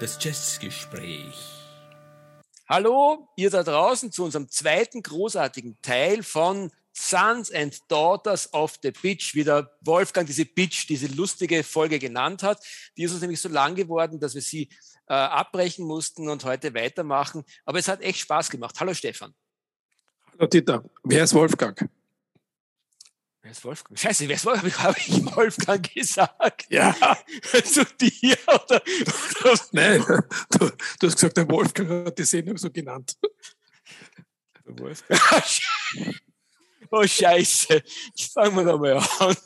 Das 0.00 0.16
Jazzgespräch. 0.20 1.34
Hallo, 2.68 3.28
ihr 3.36 3.50
da 3.50 3.62
draußen 3.62 4.12
zu 4.12 4.24
unserem 4.24 4.48
zweiten 4.48 5.02
großartigen 5.02 5.76
Teil 5.82 6.22
von 6.22 6.70
Sons 6.92 7.52
and 7.52 7.78
Daughters 7.88 8.52
of 8.54 8.76
the 8.82 8.92
Beach, 8.92 9.34
wie 9.34 9.44
der 9.44 9.70
Wolfgang 9.80 10.26
diese 10.26 10.44
Beach, 10.44 10.86
diese 10.88 11.08
lustige 11.08 11.62
Folge 11.64 11.98
genannt 11.98 12.42
hat. 12.42 12.64
Die 12.96 13.02
ist 13.02 13.12
uns 13.12 13.20
nämlich 13.20 13.40
so 13.40 13.48
lang 13.48 13.74
geworden, 13.74 14.20
dass 14.20 14.34
wir 14.34 14.42
sie 14.42 14.68
äh, 15.06 15.14
abbrechen 15.14 15.86
mussten 15.86 16.28
und 16.28 16.44
heute 16.44 16.72
weitermachen. 16.74 17.44
Aber 17.64 17.78
es 17.78 17.88
hat 17.88 18.00
echt 18.00 18.20
Spaß 18.20 18.50
gemacht. 18.50 18.76
Hallo 18.80 18.94
Stefan. 18.94 19.34
Hallo 20.32 20.46
Dieter. 20.46 20.84
Wer 21.02 21.24
ist 21.24 21.34
Wolfgang? 21.34 21.90
Wer 23.42 23.52
ist 23.52 23.64
Wolfgang? 23.64 23.98
Scheiße, 23.98 24.28
wer 24.28 24.36
ist 24.36 24.44
Wolfgang? 24.44 24.78
Habe 24.82 24.98
ich 24.98 25.36
Wolfgang 25.36 25.94
gesagt? 25.94 26.66
Ja. 26.68 26.94
Zu 27.64 27.84
dir 27.84 28.36
oder? 28.46 28.82
oder? 29.40 29.60
Nein, 29.72 30.04
du, 30.50 30.70
du, 30.98 31.06
hast 31.06 31.14
gesagt, 31.14 31.36
der 31.38 31.48
Wolfgang 31.48 32.06
hat 32.06 32.18
die 32.18 32.24
Sendung 32.24 32.58
so 32.58 32.70
genannt. 32.70 33.16
Der 34.66 34.78
Wolfgang. 34.78 35.20
Oh 36.90 37.06
Scheiße. 37.06 37.82
Jetzt 38.14 38.32
fangen 38.32 38.56
wir 38.56 38.64
nochmal 38.64 38.98
an. 39.20 39.36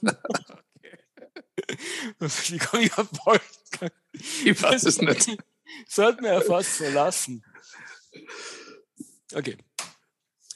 Wie 2.19 2.59
komme 2.59 2.83
ich 2.83 2.99
auf 2.99 3.09
Wolfgang? 3.25 3.93
Ich 4.13 4.61
weiß 4.61 4.85
es 4.85 5.01
nicht. 5.01 5.37
Sollten 5.87 6.25
wir 6.25 6.33
ja 6.35 6.41
fast 6.41 6.77
verlassen. 6.77 7.45
Okay. 9.33 9.57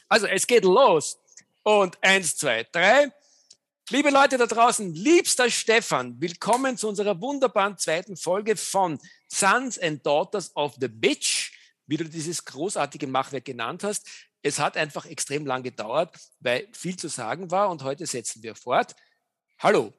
Also, 0.09 0.27
es 0.27 0.47
geht 0.47 0.65
los. 0.65 1.19
Und 1.63 1.99
eins, 2.03 2.37
zwei, 2.37 2.65
drei. 2.65 3.13
Liebe 3.91 4.11
Leute 4.11 4.37
da 4.37 4.45
draußen, 4.45 4.93
liebster 4.93 5.51
Stefan, 5.51 6.21
willkommen 6.21 6.77
zu 6.77 6.91
unserer 6.91 7.19
wunderbaren 7.23 7.79
zweiten 7.79 8.19
Folge 8.19 8.55
von 8.55 8.99
Sons 9.29 9.79
and 9.79 10.05
Daughters 10.05 10.55
of 10.55 10.75
the 10.79 10.89
Bitch, 10.89 11.53
wie 11.87 11.97
du 11.97 12.05
dieses 12.05 12.45
großartige 12.45 13.07
Machwerk 13.07 13.47
genannt 13.47 13.85
hast. 13.85 14.07
Es 14.43 14.59
hat 14.59 14.77
einfach 14.77 15.07
extrem 15.07 15.47
lang 15.47 15.63
gedauert, 15.63 16.15
weil 16.39 16.69
viel 16.73 16.99
zu 16.99 17.09
sagen 17.09 17.51
war 17.51 17.71
und 17.71 17.83
heute 17.83 18.05
setzen 18.05 18.43
wir 18.43 18.55
fort. 18.55 18.95
Hallo. 19.59 19.95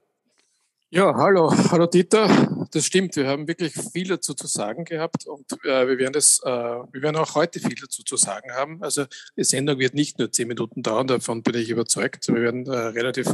Ja, 0.92 1.14
hallo, 1.16 1.52
hallo 1.72 1.86
Dieter. 1.86 2.68
Das 2.72 2.84
stimmt, 2.84 3.16
wir 3.16 3.28
haben 3.28 3.48
wirklich 3.48 3.74
viel 3.94 4.08
dazu 4.08 4.34
zu 4.34 4.48
sagen 4.48 4.86
gehabt 4.86 5.28
und 5.28 5.46
äh, 5.64 5.88
wir, 5.88 6.00
werden 6.00 6.14
das, 6.14 6.42
äh, 6.44 6.50
wir 6.50 7.02
werden 7.04 7.16
auch 7.18 7.36
heute 7.36 7.60
viel 7.60 7.76
dazu 7.76 8.02
zu 8.02 8.18
sagen 8.18 8.52
haben. 8.54 8.82
Also 8.82 9.06
die 9.38 9.44
Sendung 9.44 9.78
wird 9.78 9.94
nicht 9.94 10.18
nur 10.18 10.32
zehn 10.32 10.48
Minuten 10.48 10.82
dauern, 10.82 11.06
davon 11.06 11.44
bin 11.44 11.54
ich 11.58 11.70
überzeugt. 11.70 12.28
Wir 12.28 12.42
werden 12.42 12.66
äh, 12.66 12.76
relativ 12.76 13.28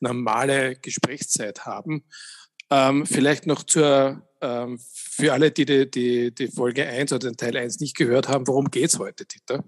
normale 0.00 0.76
Gesprächszeit 0.76 1.66
haben. 1.66 2.04
Ähm, 2.70 3.04
vielleicht 3.04 3.46
noch 3.46 3.64
zur, 3.64 4.22
ähm, 4.40 4.80
für 4.94 5.34
alle, 5.34 5.50
die 5.50 5.66
die, 5.66 5.90
die 5.90 6.34
die 6.34 6.48
Folge 6.48 6.86
1 6.86 7.12
oder 7.12 7.28
den 7.28 7.36
Teil 7.36 7.54
1 7.54 7.80
nicht 7.80 7.98
gehört 7.98 8.28
haben, 8.28 8.46
worum 8.46 8.70
geht 8.70 8.88
es 8.88 8.98
heute, 8.98 9.26
Dieter? 9.26 9.62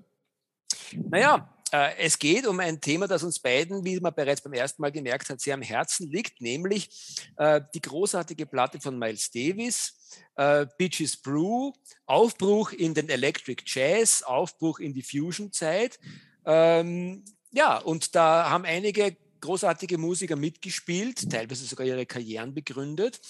Naja, 0.94 1.54
es 1.72 2.18
geht 2.18 2.46
um 2.46 2.60
ein 2.60 2.80
Thema, 2.80 3.08
das 3.08 3.24
uns 3.24 3.40
beiden, 3.40 3.84
wie 3.84 3.98
man 3.98 4.14
bereits 4.14 4.40
beim 4.40 4.52
ersten 4.52 4.82
Mal 4.82 4.92
gemerkt 4.92 5.28
hat, 5.28 5.40
sehr 5.40 5.54
am 5.54 5.62
Herzen 5.62 6.08
liegt, 6.08 6.40
nämlich 6.40 6.88
äh, 7.36 7.60
die 7.74 7.80
großartige 7.80 8.46
Platte 8.46 8.80
von 8.80 8.98
Miles 8.98 9.30
Davis, 9.30 10.20
äh, 10.36 10.66
Beaches 10.78 11.16
Brew, 11.16 11.72
Aufbruch 12.06 12.70
in 12.70 12.94
den 12.94 13.08
Electric 13.08 13.64
Jazz, 13.66 14.22
Aufbruch 14.22 14.78
in 14.78 14.94
die 14.94 15.02
Fusion-Zeit. 15.02 15.98
Ähm, 16.44 17.24
ja, 17.50 17.78
und 17.78 18.14
da 18.14 18.48
haben 18.48 18.64
einige 18.64 19.16
großartige 19.40 19.98
Musiker 19.98 20.36
mitgespielt, 20.36 21.30
teilweise 21.30 21.64
sogar 21.66 21.86
ihre 21.86 22.06
Karrieren 22.06 22.54
begründet. 22.54 23.20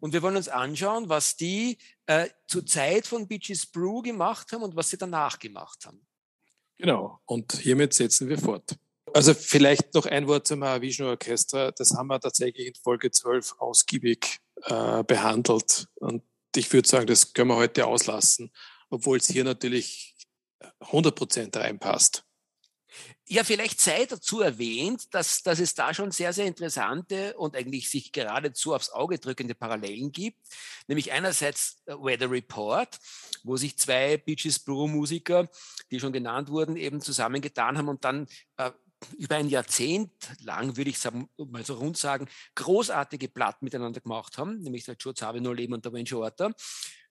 Und 0.00 0.12
wir 0.12 0.22
wollen 0.22 0.36
uns 0.36 0.48
anschauen, 0.48 1.08
was 1.08 1.36
die 1.36 1.78
äh, 2.06 2.28
zur 2.46 2.66
Zeit 2.66 3.06
von 3.06 3.26
Beaches 3.28 3.66
Brew 3.66 4.02
gemacht 4.02 4.52
haben 4.52 4.62
und 4.62 4.76
was 4.76 4.90
sie 4.90 4.98
danach 4.98 5.38
gemacht 5.38 5.86
haben. 5.86 6.00
Genau, 6.78 7.20
und 7.24 7.52
hiermit 7.52 7.94
setzen 7.94 8.28
wir 8.28 8.38
fort. 8.38 8.76
Also 9.14 9.32
vielleicht 9.32 9.94
noch 9.94 10.04
ein 10.04 10.26
Wort 10.26 10.46
zum 10.46 10.58
Mahavishnu 10.58 11.06
Orchester. 11.06 11.72
Das 11.72 11.92
haben 11.96 12.08
wir 12.08 12.20
tatsächlich 12.20 12.66
in 12.66 12.74
Folge 12.74 13.10
12 13.10 13.54
ausgiebig 13.58 14.40
äh, 14.64 15.02
behandelt. 15.04 15.88
Und 15.94 16.22
ich 16.54 16.70
würde 16.72 16.86
sagen, 16.86 17.06
das 17.06 17.32
können 17.32 17.48
wir 17.48 17.56
heute 17.56 17.86
auslassen, 17.86 18.52
obwohl 18.90 19.16
es 19.16 19.26
hier 19.26 19.44
natürlich 19.44 20.16
100 20.80 21.14
Prozent 21.14 21.56
reinpasst. 21.56 22.25
Ja, 23.28 23.42
vielleicht 23.42 23.80
sei 23.80 24.06
dazu 24.06 24.40
erwähnt, 24.40 25.12
dass, 25.12 25.42
dass 25.42 25.58
es 25.58 25.74
da 25.74 25.92
schon 25.92 26.12
sehr, 26.12 26.32
sehr 26.32 26.46
interessante 26.46 27.36
und 27.36 27.56
eigentlich 27.56 27.90
sich 27.90 28.12
geradezu 28.12 28.72
aufs 28.72 28.90
Auge 28.90 29.18
drückende 29.18 29.56
Parallelen 29.56 30.12
gibt. 30.12 30.38
Nämlich 30.86 31.10
einerseits 31.10 31.82
äh, 31.86 31.94
Weather 31.94 32.30
Report, 32.30 32.98
wo 33.42 33.56
sich 33.56 33.76
zwei 33.78 34.16
Beaches 34.16 34.60
Brew 34.60 34.86
Musiker, 34.86 35.48
die 35.90 35.98
schon 35.98 36.12
genannt 36.12 36.50
wurden, 36.50 36.76
eben 36.76 37.00
zusammengetan 37.00 37.76
haben 37.76 37.88
und 37.88 38.04
dann 38.04 38.28
äh, 38.58 38.70
über 39.18 39.36
ein 39.36 39.48
Jahrzehnt 39.48 40.12
lang, 40.40 40.76
würde 40.76 40.90
ich 40.90 40.98
sagen, 40.98 41.28
mal 41.36 41.64
so 41.64 41.74
rund 41.74 41.96
sagen, 41.96 42.28
großartige 42.54 43.28
Platten 43.28 43.64
miteinander 43.64 44.00
gemacht 44.00 44.38
haben, 44.38 44.60
nämlich 44.60 44.84
der 44.84 44.96
Joe 44.98 45.14
Zavino 45.14 45.52
Leben 45.52 45.74
und 45.74 45.84
der 45.84 45.92
Wayne 45.92 46.06
Shorter. 46.06 46.52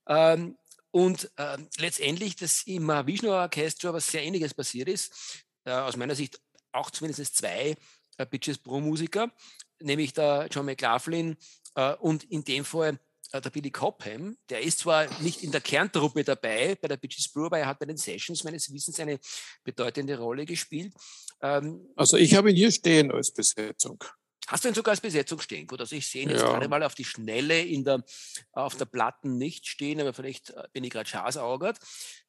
Ähm, 0.07 0.57
und 0.91 1.29
äh, 1.35 1.57
letztendlich 1.77 2.37
das 2.37 2.63
im 2.67 2.87
Vishnu 2.87 3.31
Orchestra 3.31 3.93
was 3.93 4.07
sehr 4.07 4.23
ähnliches 4.23 4.53
passiert 4.53 4.87
ist 4.87 5.44
äh, 5.65 5.71
aus 5.71 5.97
meiner 5.97 6.15
Sicht 6.15 6.39
auch 6.71 6.91
zumindest 6.91 7.37
zwei 7.37 7.75
äh, 8.17 8.25
Bitches 8.25 8.57
pro 8.57 8.79
Musiker, 8.79 9.31
nämlich 9.79 10.13
der 10.13 10.47
John 10.51 10.65
McLaughlin 10.65 11.37
äh, 11.75 11.93
und 11.95 12.23
in 12.25 12.43
dem 12.43 12.65
Fall 12.65 12.99
äh, 13.31 13.41
der 13.41 13.49
Billy 13.49 13.71
Cobham. 13.71 14.37
Der 14.49 14.61
ist 14.61 14.79
zwar 14.79 15.07
nicht 15.21 15.43
in 15.43 15.51
der 15.51 15.61
Kerntruppe 15.61 16.23
dabei 16.23 16.75
bei 16.75 16.87
der 16.87 16.97
Bitches 16.97 17.29
Brew, 17.29 17.45
aber 17.45 17.59
er 17.59 17.67
hat 17.67 17.79
bei 17.79 17.85
den 17.85 17.97
Sessions 17.97 18.43
meines 18.43 18.71
Wissens 18.71 18.99
eine 18.99 19.19
bedeutende 19.63 20.17
Rolle 20.17 20.45
gespielt. 20.45 20.93
Ähm, 21.41 21.87
also 21.95 22.17
ich 22.17 22.35
habe 22.35 22.51
ihn 22.51 22.55
hier 22.55 22.71
stehen 22.71 23.11
als 23.11 23.33
Besetzung. 23.33 24.03
Hast 24.47 24.63
du 24.63 24.67
ihn 24.67 24.75
sogar 24.75 24.91
als 24.91 25.01
Besetzung 25.01 25.39
stehen? 25.39 25.65
Gut, 25.65 25.79
also 25.79 25.95
ich 25.95 26.07
sehe 26.07 26.21
ihn 26.21 26.29
jetzt 26.29 26.41
ja. 26.41 26.47
gerade 26.47 26.69
mal 26.69 26.83
auf 26.83 26.93
die 26.93 27.03
Schnelle 27.03 27.61
in 27.61 27.83
der, 27.83 28.03
auf 28.51 28.75
der 28.75 28.85
Platten 28.85 29.37
nicht 29.37 29.67
stehen, 29.67 29.99
aber 29.99 30.13
vielleicht 30.13 30.51
äh, 30.51 30.63
bin 30.71 30.83
ich 30.83 30.91
gerade 30.91 31.09
schasaugert. 31.09 31.79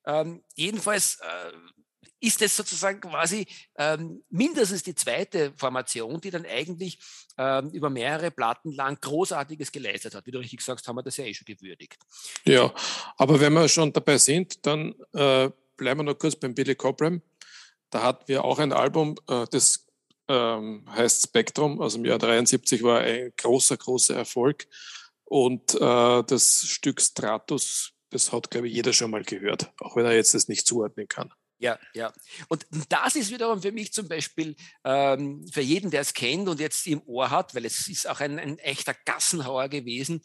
Ähm, 0.06 0.42
jedenfalls 0.54 1.18
äh, 1.20 1.53
ist 2.21 2.43
es 2.43 2.56
sozusagen 2.56 3.00
quasi 3.00 3.47
ähm, 3.77 4.22
mindestens 4.31 4.83
die 4.83 4.94
zweite 4.94 5.53
Formation, 5.56 6.21
die 6.21 6.31
dann 6.31 6.47
eigentlich 6.47 6.99
ähm, 7.39 7.71
über 7.71 7.91
mehrere 7.91 8.31
Platten 8.31 8.72
lang 8.72 8.99
Großartiges 9.00 9.72
geleistet 9.72 10.15
hat. 10.15 10.27
Wie 10.27 10.31
du 10.31 10.39
richtig 10.39 10.61
sagst, 10.61 10.87
haben 10.89 10.97
wir 10.97 11.03
das 11.03 11.16
ja 11.16 11.25
eh 11.25 11.34
schon 11.34 11.47
gewürdigt. 11.47 11.99
Ja, 12.45 12.72
aber 13.16 13.41
wenn 13.41 13.53
wir 13.53 13.69
schon 13.69 13.93
dabei 13.93 14.19
sind, 14.19 14.65
dann 14.66 14.95
äh, 15.12 15.50
bleiben 15.77 16.00
wir 16.00 16.05
noch 16.05 16.19
kurz 16.19 16.37
beim 16.37 16.55
Billy 16.55 16.75
Cobram. 16.75 17.22
Da 17.91 18.03
hatten 18.03 18.28
wir 18.28 18.45
auch 18.45 18.59
ein 18.59 18.72
Album, 18.72 19.16
äh, 19.28 19.47
das 19.50 19.87
ähm, 20.28 20.84
heißt 20.89 21.22
Spectrum, 21.22 21.81
also 21.81 21.99
im 21.99 22.05
Jahr 22.05 22.19
73 22.19 22.83
war 22.83 23.00
ein 23.00 23.33
großer, 23.37 23.77
großer 23.77 24.16
Erfolg. 24.16 24.66
Und 25.25 25.75
äh, 25.75 26.22
das 26.22 26.65
Stück 26.66 27.00
Stratus, 27.00 27.93
das 28.11 28.33
hat, 28.33 28.50
glaube 28.50 28.69
ich, 28.69 28.75
jeder 28.75 28.93
schon 28.93 29.11
mal 29.11 29.25
gehört, 29.25 29.72
auch 29.81 29.97
wenn 29.97 30.06
er 30.06 30.15
jetzt 30.15 30.34
das 30.34 30.49
nicht 30.49 30.66
zuordnen 30.66 31.09
kann. 31.09 31.33
Ja, 31.59 31.78
ja. 31.94 32.12
Und 32.49 32.67
das 32.89 33.17
ist 33.17 33.31
wiederum 33.31 33.62
für 33.62 33.72
mich 33.72 33.93
zum 33.93 34.09
Beispiel 34.09 34.55
ähm, 34.84 35.47
für 35.50 35.62
jeden, 35.62 35.91
der 35.91 36.03
es 36.03 36.12
kennt 36.12 36.49
und 36.49 36.61
jetzt 36.61 36.87
im 36.87 37.03
Ohr 37.06 37.31
hat, 37.31 37.55
weil 37.55 37.65
es 37.65 37.89
ist 37.89 38.06
auch 38.09 38.21
ein, 38.21 38.39
ein 38.39 38.59
echter 38.59 38.94
Gassenhauer 38.94 39.69
gewesen. 39.69 40.21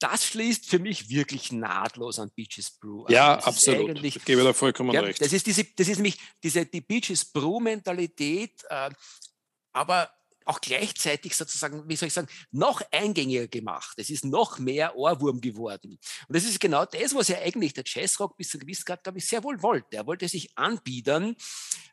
Das 0.00 0.26
schließt 0.26 0.68
für 0.68 0.78
mich 0.78 1.10
wirklich 1.10 1.52
nahtlos 1.52 2.18
an 2.18 2.30
Beaches 2.34 2.78
Brew. 2.80 3.04
Also 3.04 3.14
ja, 3.14 3.38
absolut. 3.38 4.02
Ich 4.02 4.24
gebe 4.24 4.42
da 4.42 4.52
vollkommen 4.52 4.92
ja, 4.92 5.02
recht. 5.02 5.20
Das 5.20 5.32
ist, 5.32 5.46
diese, 5.46 5.64
das 5.64 5.88
ist 5.88 5.98
nämlich 5.98 6.18
diese, 6.42 6.66
die 6.66 6.80
Beaches 6.80 7.24
Brew-Mentalität, 7.26 8.64
äh, 8.68 8.90
aber 9.72 10.10
auch 10.46 10.60
gleichzeitig 10.60 11.36
sozusagen, 11.36 11.88
wie 11.88 11.96
soll 11.96 12.08
ich 12.08 12.12
sagen, 12.12 12.28
noch 12.50 12.82
eingängiger 12.90 13.48
gemacht. 13.48 13.94
Es 13.98 14.10
ist 14.10 14.24
noch 14.24 14.58
mehr 14.58 14.96
Ohrwurm 14.96 15.40
geworden. 15.40 15.98
Und 16.28 16.36
das 16.36 16.44
ist 16.44 16.60
genau 16.60 16.84
das, 16.84 17.14
was 17.14 17.28
ja 17.28 17.38
eigentlich 17.38 17.74
der 17.74 17.84
Jazzrock 17.86 18.36
bis 18.36 18.50
zu 18.50 18.58
einem 18.58 18.66
gewissen 18.66 18.84
Grad, 18.84 19.02
glaube 19.02 19.18
ich, 19.18 19.26
sehr 19.26 19.42
wohl 19.42 19.62
wollte. 19.62 19.96
Er 19.96 20.06
wollte 20.06 20.28
sich 20.28 20.56
anbiedern, 20.56 21.34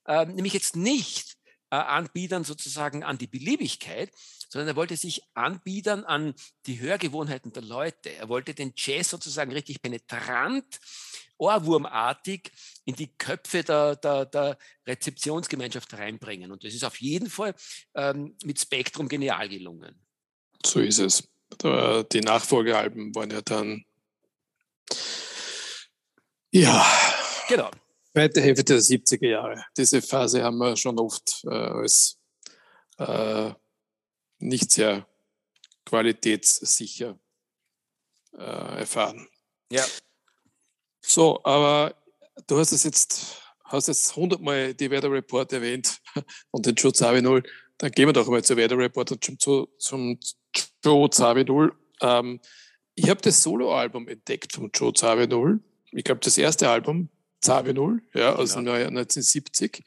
äh, 0.06 0.26
nämlich 0.26 0.54
jetzt 0.54 0.76
nicht 0.76 1.39
äh, 1.72 1.76
anbiedern 1.76 2.44
sozusagen 2.44 3.04
an 3.04 3.18
die 3.18 3.28
Beliebigkeit, 3.28 4.12
sondern 4.50 4.70
er 4.70 4.76
wollte 4.76 4.98
sich 4.98 5.24
anbiedern 5.34 6.04
an 6.04 6.34
die 6.66 6.80
Hörgewohnheiten 6.80 7.54
der 7.54 7.64
Leute. 7.64 8.14
Er 8.16 8.30
wollte 8.30 8.54
den 8.54 8.74
Jazz 8.76 9.10
sozusagen 9.10 9.52
richtig 9.52 9.82
penetrant 9.82 10.80
ohrwurmartig 11.38 12.52
in 12.86 12.96
die 12.96 13.16
Köpfe 13.18 13.64
der, 13.64 13.96
der, 13.96 14.26
der 14.26 14.58
Rezeptionsgemeinschaft 14.86 15.94
reinbringen. 15.94 16.52
Und 16.52 16.64
das 16.64 16.74
ist 16.74 16.84
auf 16.84 17.00
jeden 17.00 17.30
Fall 17.30 17.56
ähm, 17.96 18.36
mit 18.44 18.60
Spektrum 18.60 19.08
genial 19.08 19.48
gelungen. 19.48 19.96
So 20.66 20.82
ist 20.82 21.00
es. 21.00 21.30
Die 22.12 22.22
Nachfolgealben 22.22 23.16
waren 23.16 23.32
ja 23.32 23.42
dann 23.42 23.86
ja. 26.52 26.86
Genau. 27.48 27.70
Zweite 28.14 28.42
Hälfte 28.42 28.64
der 28.64 28.80
70er 28.80 29.28
Jahre. 29.28 29.64
Diese 29.78 30.02
Phase 30.02 30.44
haben 30.44 30.58
wir 30.58 30.76
schon 30.76 30.98
oft 31.00 31.44
äh, 31.46 31.50
als 31.50 32.20
äh, 32.98 33.52
nicht 34.40 34.72
sehr 34.72 35.08
qualitätssicher 35.86 37.20
äh, 38.34 38.80
erfahren. 38.80 39.28
Ja. 39.72 39.86
So, 41.02 41.44
aber 41.44 41.96
du 42.48 42.58
hast 42.58 42.72
es 42.72 42.84
jetzt, 42.84 43.42
hast 43.64 43.88
jetzt 43.88 44.16
hundertmal 44.16 44.74
die 44.74 44.90
Weather 44.90 45.12
Report 45.12 45.52
erwähnt 45.54 46.00
und 46.52 46.66
den 46.66 46.76
Joe 46.76 47.22
0. 47.22 47.44
Dann 47.78 47.92
gehen 47.92 48.08
wir 48.08 48.14
doch 48.14 48.28
mal 48.28 48.44
zur 48.44 48.58
Weather 48.58 48.78
Report 48.78 49.12
und 49.12 49.40
zum, 49.40 49.68
zum 49.78 50.20
Joe 50.84 51.10
Zavi 51.10 51.46
0. 51.46 51.74
Ähm, 52.02 52.40
ich 52.96 53.10
habe 53.10 53.22
das 53.22 53.42
Soloalbum 53.42 54.08
entdeckt 54.08 54.54
vom 54.54 54.70
Joe 54.74 54.92
0. 54.94 55.60
Ich 55.92 56.04
glaube, 56.04 56.22
das 56.22 56.38
erste 56.38 56.70
Album, 56.70 57.10
Zavi 57.42 57.74
0, 57.74 58.02
ja, 58.14 58.36
aus 58.36 58.54
dem 58.54 58.66
Jahr 58.66 58.78
1970. 58.78 59.84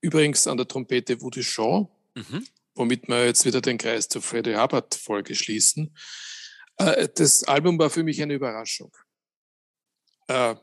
Übrigens 0.00 0.46
an 0.46 0.56
der 0.56 0.68
Trompete 0.68 1.20
Woody 1.20 1.42
Shaw, 1.42 1.88
mhm. 2.14 2.46
womit 2.74 3.08
wir 3.08 3.24
jetzt 3.24 3.44
wieder 3.44 3.60
den 3.60 3.78
Kreis 3.78 4.08
zur 4.08 4.22
Freddie 4.22 4.56
Hubbard-Folge 4.56 5.34
schließen. 5.34 5.96
Äh, 6.76 7.08
das 7.14 7.44
Album 7.44 7.78
war 7.78 7.90
für 7.90 8.02
mich 8.02 8.20
eine 8.22 8.34
Überraschung. 8.34 8.94
Äh, 10.28 10.54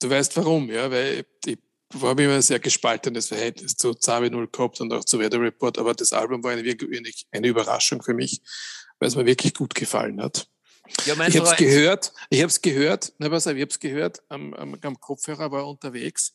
du 0.00 0.10
weißt 0.10 0.36
warum, 0.36 0.70
ja, 0.70 0.90
weil 0.90 1.24
ich, 1.46 1.58
habe 2.00 2.22
immer 2.22 2.36
ein 2.36 2.42
sehr 2.42 2.58
gespaltenes 2.60 3.28
Verhältnis 3.28 3.76
zu 3.76 3.94
Zavi 3.94 4.30
0 4.30 4.48
gehabt 4.48 4.80
und 4.80 4.92
auch 4.92 5.04
zu 5.04 5.18
Weather 5.20 5.40
Report, 5.40 5.78
aber 5.78 5.94
das 5.94 6.12
Album 6.12 6.42
war 6.42 6.52
eine, 6.52 6.76
eine 7.30 7.46
Überraschung 7.46 8.02
für 8.02 8.14
mich, 8.14 8.40
weil 8.98 9.08
es 9.08 9.16
mir 9.16 9.26
wirklich 9.26 9.54
gut 9.54 9.74
gefallen 9.74 10.20
hat. 10.22 10.48
Ja, 11.04 11.14
ich 11.26 11.36
habe 11.36 11.48
es 11.48 11.56
gehört, 11.56 12.12
ich 12.30 12.40
habe 12.40 12.48
es 12.48 12.62
gehört, 12.62 13.12
na, 13.18 13.30
was, 13.30 13.46
ich 13.46 13.52
habe 13.52 13.70
es 13.70 13.80
gehört, 13.80 14.22
am, 14.28 14.54
am, 14.54 14.78
am, 14.80 15.00
Kopfhörer 15.00 15.50
war 15.50 15.66
unterwegs 15.66 16.34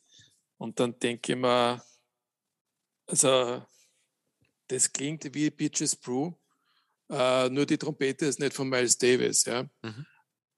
und 0.57 0.79
dann 0.79 0.99
denke 0.99 1.33
ich 1.33 1.37
mir, 1.37 1.81
also 3.05 3.63
das 4.67 4.91
klingt 4.91 5.33
wie 5.33 5.49
Beaches 5.49 5.95
Brew, 5.95 6.33
äh, 7.09 7.49
nur 7.49 7.65
die 7.65 7.77
Trompete 7.77 8.25
ist 8.25 8.39
nicht 8.39 8.53
von 8.53 8.67
Miles 8.67 8.97
Davis, 8.97 9.45
ja. 9.45 9.63
Mhm. 9.81 10.05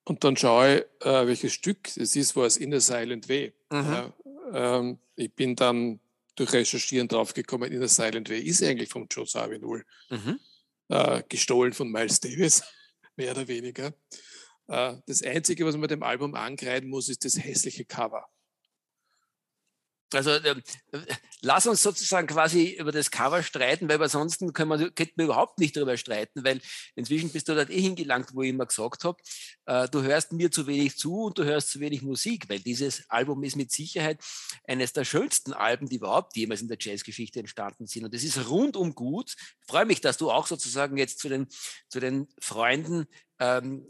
Und 0.06 0.24
dann 0.24 0.36
schaue 0.36 0.78
ich, 0.78 1.06
äh, 1.06 1.28
welches 1.28 1.54
Stück 1.54 1.96
es 1.96 2.16
ist, 2.16 2.36
war 2.36 2.46
es 2.46 2.58
Inner 2.58 2.80
Silent 2.80 3.30
Way. 3.30 3.54
Mhm. 3.70 3.92
Ja, 3.92 4.14
ähm, 4.54 5.00
ich 5.16 5.32
bin 5.36 5.56
dann 5.56 6.00
durch 6.36 6.52
Recherchieren 6.54 7.08
draufgekommen, 7.08 7.72
Inner 7.72 7.88
Silent 7.88 8.30
Way 8.30 8.42
ist 8.42 8.64
eigentlich 8.64 8.90
von 8.90 9.08
Joe 9.12 9.28
Zawinul. 9.28 9.86
Mhm. 10.10 10.40
Äh, 10.88 11.22
gestohlen 11.30 11.74
von 11.74 11.92
Miles 11.92 12.20
Davis 12.20 12.64
mehr 13.20 13.32
oder 13.32 13.48
weniger. 13.48 13.94
Äh, 14.68 14.96
das 15.06 15.22
Einzige, 15.22 15.66
was 15.66 15.78
man 15.78 15.90
dem 15.90 16.04
Album 16.04 16.34
ankreiden 16.34 16.90
muss, 16.90 17.10
ist 17.10 17.26
das 17.26 17.38
hässliche 17.38 17.86
Cover. 17.86 18.26
Also 20.14 20.32
äh, 20.32 20.56
lass 21.42 21.68
uns 21.68 21.82
sozusagen 21.82 22.28
quasi 22.28 22.76
über 22.80 22.92
das 22.92 23.12
Cover 23.12 23.44
streiten, 23.44 23.88
weil 23.90 24.02
ansonsten 24.02 24.54
können 24.54 24.70
wir, 24.80 24.92
könnten 24.92 25.14
wir 25.18 25.26
überhaupt 25.26 25.60
nicht 25.60 25.76
darüber 25.76 25.98
streiten, 25.98 26.44
weil 26.44 26.62
inzwischen 26.96 27.32
bist 27.32 27.48
du 27.48 27.56
dort 27.56 27.70
eh 27.70 27.82
hingelangt, 27.82 28.34
wo 28.34 28.42
ich 28.42 28.50
immer 28.50 28.66
gesagt 28.66 29.04
habe, 29.04 29.22
äh, 29.66 29.88
du 29.90 30.02
hörst 30.02 30.32
mir 30.32 30.52
zu 30.52 30.68
wenig 30.68 30.98
zu 30.98 31.24
und 31.24 31.38
du 31.38 31.44
hörst 31.44 31.70
zu 31.70 31.80
wenig 31.80 32.02
Musik, 32.02 32.50
weil 32.50 32.60
dieses 32.60 33.10
Album 33.10 33.44
ist 33.44 33.56
mit 33.56 33.72
Sicherheit 33.72 34.20
eines 34.68 34.94
der 34.94 35.06
schönsten 35.06 35.54
Alben, 35.54 35.88
die 35.88 35.98
überhaupt 35.98 36.36
jemals 36.36 36.62
in 36.62 36.68
der 36.68 36.78
Jazzgeschichte 36.80 37.40
entstanden 37.40 37.88
sind. 37.88 38.06
Und 38.06 38.14
es 38.14 38.24
ist 38.24 38.50
rundum 38.50 38.96
gut. 38.96 39.36
Ich 39.62 39.68
freue 39.68 39.86
mich, 39.86 40.02
dass 40.02 40.18
du 40.18 40.32
auch 40.32 40.48
sozusagen 40.48 40.98
jetzt 40.98 41.20
zu 41.20 41.30
den, 41.30 41.48
zu 41.88 42.00
den 42.00 42.28
Freunden 42.40 43.08
ähm, 43.40 43.88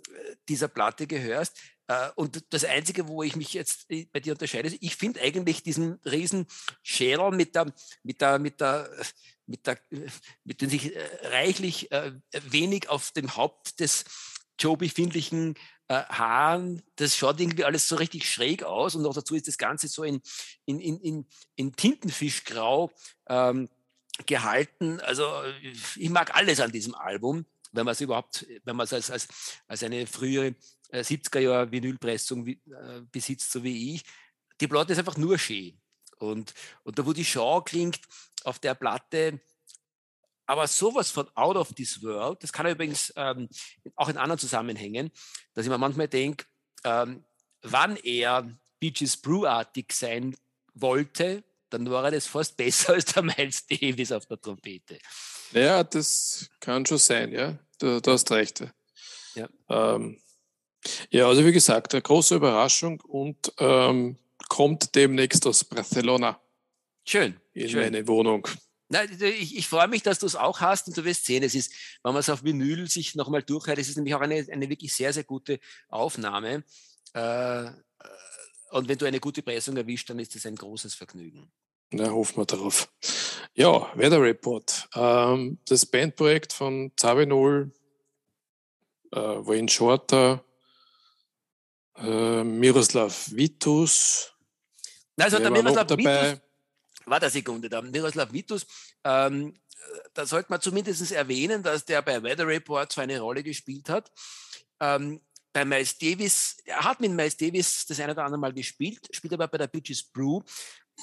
dieser 0.48 0.68
Platte 0.68 1.08
gehörst. 1.08 1.58
Äh, 1.90 2.12
und 2.16 2.54
das 2.54 2.64
Einzige, 2.64 3.08
wo 3.08 3.24
ich 3.24 3.36
mich 3.36 3.54
jetzt 3.54 3.90
äh, 3.90 4.06
bei 4.14 4.20
dir 4.20 4.34
unterscheide, 4.34 4.70
ich 4.80 4.96
finde 4.96 5.22
eigentlich 5.22 5.64
diesen 5.64 6.00
riesen 6.06 6.46
Schädel 6.84 7.32
mit 7.32 7.56
der, 7.56 7.74
mit 8.04 8.22
der, 8.22 8.38
mit 8.38 8.62
der, 8.62 8.90
mit 9.48 9.66
der, 9.66 9.80
mit 10.44 10.62
den 10.62 10.70
sich 10.70 10.96
äh, 10.96 11.02
reichlich 11.24 11.90
wenig 12.50 12.90
auf 12.90 13.12
dem 13.12 13.36
Haupt 13.36 13.80
des 13.80 14.06
Joe 14.60 14.78
befindlichen 14.78 15.56
Haaren, 15.90 16.84
das 16.98 17.18
schaut 17.18 17.40
irgendwie 17.40 17.66
alles 17.66 17.88
so 17.88 17.96
richtig 17.96 18.32
schräg 18.32 18.62
aus 18.62 18.94
und 18.94 19.02
noch 19.02 19.16
dazu 19.16 19.34
ist 19.34 19.48
das 19.48 19.58
Ganze 19.58 19.88
so 19.88 20.04
in, 20.04 20.22
in, 20.66 20.80
in, 20.80 21.00
in, 21.00 21.26
in 21.56 21.76
Tintenfischgrau 21.76 22.92
ähm, 23.28 23.70
gehalten. 24.28 25.00
Also 25.00 25.26
ich 25.96 26.12
mag 26.12 26.36
alles 26.36 26.60
an 26.60 26.72
diesem 26.72 26.94
Album, 26.94 27.48
wenn 27.72 27.86
man 27.86 27.94
es 27.94 28.02
überhaupt, 28.02 28.46
wenn 28.66 28.76
man 28.76 28.84
es 28.84 28.94
als, 28.94 29.10
als, 29.10 29.28
als 29.68 29.82
eine 29.82 30.06
frühere 30.06 30.54
70er 30.92 31.40
Jahre 31.40 31.72
Vinylpressung 31.72 32.48
äh, 32.48 32.58
besitzt, 33.12 33.52
so 33.52 33.64
wie 33.64 33.96
ich. 33.96 34.04
Die 34.60 34.68
Platte 34.68 34.94
ist 34.94 35.00
einfach 35.00 35.18
nur 35.18 35.38
schön. 35.38 35.80
Und, 36.18 36.54
und 36.84 37.00
da, 37.00 37.06
wo 37.06 37.14
die 37.14 37.26
Shaw 37.26 37.62
klingt 37.64 38.02
auf 38.44 38.60
der 38.60 38.76
Platte, 38.76 39.40
aber 40.46 40.68
sowas 40.68 41.12
von 41.12 41.28
out 41.36 41.56
of 41.56 41.74
this 41.74 42.02
world, 42.02 42.44
das 42.44 42.52
kann 42.52 42.66
übrigens 42.66 43.14
ähm, 43.16 43.48
auch 43.96 44.10
in 44.10 44.18
anderen 44.18 44.40
Zusammenhängen, 44.40 45.12
dass 45.54 45.66
ich 45.66 45.70
mir 45.70 45.78
manchmal 45.78 46.08
denke, 46.08 46.46
ähm, 46.84 47.24
wann 47.62 47.96
er 47.98 48.50
Beaches 48.80 49.18
Brew-artig 49.18 49.94
sein 49.94 50.36
wollte, 50.74 51.44
dann 51.70 51.90
war 51.90 52.06
er 52.06 52.12
das 52.12 52.26
fast 52.26 52.58
besser 52.58 52.94
als 52.94 53.06
der 53.06 53.24
Miles 53.24 53.68
Davis 53.68 54.12
auf 54.12 54.26
der 54.26 54.42
Trompete. 54.42 54.98
Ja, 55.52 55.84
das 55.84 56.50
kann 56.60 56.86
schon 56.86 56.98
sein, 56.98 57.32
ja. 57.32 57.58
Du, 57.80 58.02
du 58.02 58.12
hast 58.12 58.32
recht. 58.32 58.64
Ja. 59.36 59.48
Ähm, 59.70 60.20
ja, 61.10 61.28
also 61.28 61.46
wie 61.46 61.52
gesagt, 61.52 61.94
eine 61.94 62.02
große 62.02 62.36
Überraschung 62.36 63.02
und 63.02 63.52
ähm, 63.60 64.18
kommt 64.48 64.96
demnächst 64.96 65.46
aus 65.46 65.64
Barcelona. 65.64 66.40
Schön. 67.06 67.40
In 67.54 67.70
schön. 67.70 67.82
meine 67.82 68.08
Wohnung. 68.08 68.48
Na, 68.90 69.04
ich, 69.04 69.56
ich 69.56 69.68
freue 69.68 69.88
mich, 69.88 70.02
dass 70.02 70.20
du 70.20 70.26
es 70.26 70.36
auch 70.36 70.62
hast 70.62 70.88
und 70.88 70.98
du 70.98 71.06
wirst 71.06 71.26
sehen, 71.26 71.44
es 71.44 71.54
ist, 71.54 71.72
wenn 72.04 72.14
man 72.14 72.22
es 72.22 72.30
auf 72.30 72.44
Vinyl 72.44 72.90
sich 72.90 73.14
nochmal 73.14 73.44
durchhört, 73.44 73.78
es 73.78 73.88
ist 73.88 73.98
nämlich 73.98 74.16
auch 74.16 74.22
eine, 74.22 74.48
eine 74.52 74.70
wirklich 74.70 74.94
sehr, 74.94 75.14
sehr 75.14 75.24
gute 75.24 75.60
Aufnahme. 75.90 76.64
Äh, 77.14 77.70
und 78.72 78.88
wenn 78.88 78.98
du 78.98 79.06
eine 79.06 79.20
gute 79.20 79.44
Pressung 79.44 79.78
erwischt, 79.78 80.10
dann 80.10 80.20
ist 80.20 80.36
das 80.36 80.46
ein 80.46 80.56
großes 80.56 80.96
Vergnügen. 80.96 81.52
Na, 81.92 82.10
hoffen 82.10 82.38
wir 82.38 82.46
darauf. 82.46 82.92
Ja, 83.54 83.92
Weather 83.96 84.22
Report. 84.22 84.90
Ähm, 84.96 85.60
das 85.68 85.86
Bandprojekt 85.86 86.54
von 86.54 86.92
Zavinol, 86.96 87.72
äh, 89.12 89.18
Wayne 89.18 89.70
Shorter, 89.70 90.44
äh, 92.02 92.44
Miroslav 92.44 93.32
Vitus. 93.32 94.34
Also 95.18 95.40
der 95.40 95.52
Miroslav 95.52 95.90
Vitus, 95.90 96.40
war 97.06 97.20
der 97.20 97.30
Sekunde, 97.30 97.70
der 97.70 97.82
Miroslav 97.82 98.32
Vitus, 98.32 98.66
ähm, 99.04 99.54
da 100.14 100.26
sollte 100.26 100.52
man 100.52 100.62
zumindest 100.62 101.12
erwähnen, 101.12 101.64
dass 101.64 101.86
der 101.86 102.02
bei 102.02 102.22
Weather 102.22 102.48
Report 102.48 102.92
so 102.92 103.02
eine 103.02 103.20
Rolle 103.20 103.44
gespielt 103.44 103.90
hat. 103.90 104.12
Ähm, 104.80 105.22
bei 105.52 105.66
Miles 105.66 105.98
Davis, 105.98 106.58
er 106.66 106.82
hat 106.82 107.00
mit 107.00 107.12
Miles 107.12 107.38
Davis 107.38 107.86
das 107.88 108.00
eine 108.00 108.14
oder 108.14 108.24
andere 108.24 108.40
Mal 108.40 108.54
gespielt, 108.54 109.08
spielt 109.12 109.34
aber 109.34 109.48
bei 109.48 109.58
der 109.58 109.68
Bitches 109.68 110.04
Brew 110.04 110.42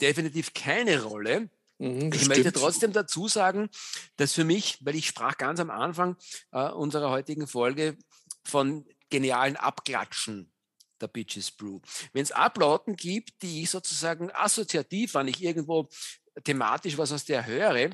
definitiv 0.01 0.55
keine 0.55 1.03
Rolle. 1.03 1.51
Mhm, 1.79 2.13
ich 2.13 2.29
möchte 2.29 2.53
trotzdem 2.53 2.93
dazu 2.93 3.29
sagen, 3.29 3.69
dass 4.17 4.33
für 4.33 4.45
mich, 4.45 4.79
weil 4.83 4.95
ich 4.95 5.09
sprach 5.09 5.37
ganz 5.37 5.61
am 5.61 5.71
Anfang 5.71 6.17
äh, 6.53 6.69
unserer 6.71 7.11
heutigen 7.11 7.47
Folge 7.47 7.99
von 8.45 8.87
genialen 9.11 9.57
Abklatschen 9.57 10.53
der 11.01 11.09
Bitches 11.09 11.51
Brew. 11.51 11.81
Wenn 12.13 12.23
es 12.23 12.33
Ablauten 12.33 12.97
gibt, 12.97 13.43
die 13.43 13.63
ich 13.63 13.71
sozusagen 13.71 14.31
assoziativ, 14.33 15.15
wenn 15.15 15.29
ich 15.29 15.43
irgendwo 15.43 15.89
thematisch 16.45 16.99
was 16.99 17.13
aus 17.13 17.25
der 17.25 17.47
höre, 17.47 17.91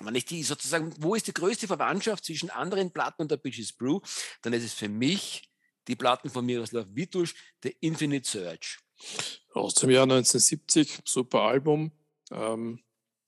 wenn 0.00 0.14
ich 0.14 0.24
die 0.24 0.42
sozusagen, 0.42 0.94
wo 0.98 1.14
ist 1.14 1.26
die 1.26 1.34
größte 1.34 1.66
Verwandtschaft 1.66 2.24
zwischen 2.24 2.50
anderen 2.50 2.92
Platten 2.92 3.22
und 3.22 3.30
der 3.30 3.36
Bitches 3.36 3.72
Brew, 3.72 4.00
dann 4.42 4.52
ist 4.52 4.64
es 4.64 4.74
für 4.74 4.88
mich 4.88 5.50
die 5.88 5.96
Platten 5.96 6.30
von 6.30 6.46
Miroslav 6.46 6.86
Vitusch, 6.92 7.34
The 7.62 7.76
Infinite 7.80 8.28
Search. 8.28 8.78
Aus 9.52 9.74
dem 9.74 9.90
Jahr 9.90 10.04
1970, 10.04 11.00
super 11.04 11.42
Album. 11.42 11.92
Ähm, 12.30 12.80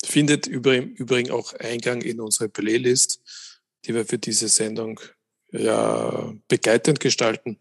findet 0.05 0.47
übrigens 0.47 1.31
auch 1.31 1.53
Eingang 1.55 2.03
in 2.03 2.21
unsere 2.21 2.49
Playlist, 2.49 3.21
die 3.85 3.95
wir 3.95 4.05
für 4.05 4.19
diese 4.19 4.49
Sendung 4.49 5.01
ja 5.53 6.33
begleitend 6.49 7.01
gestalten 7.01 7.59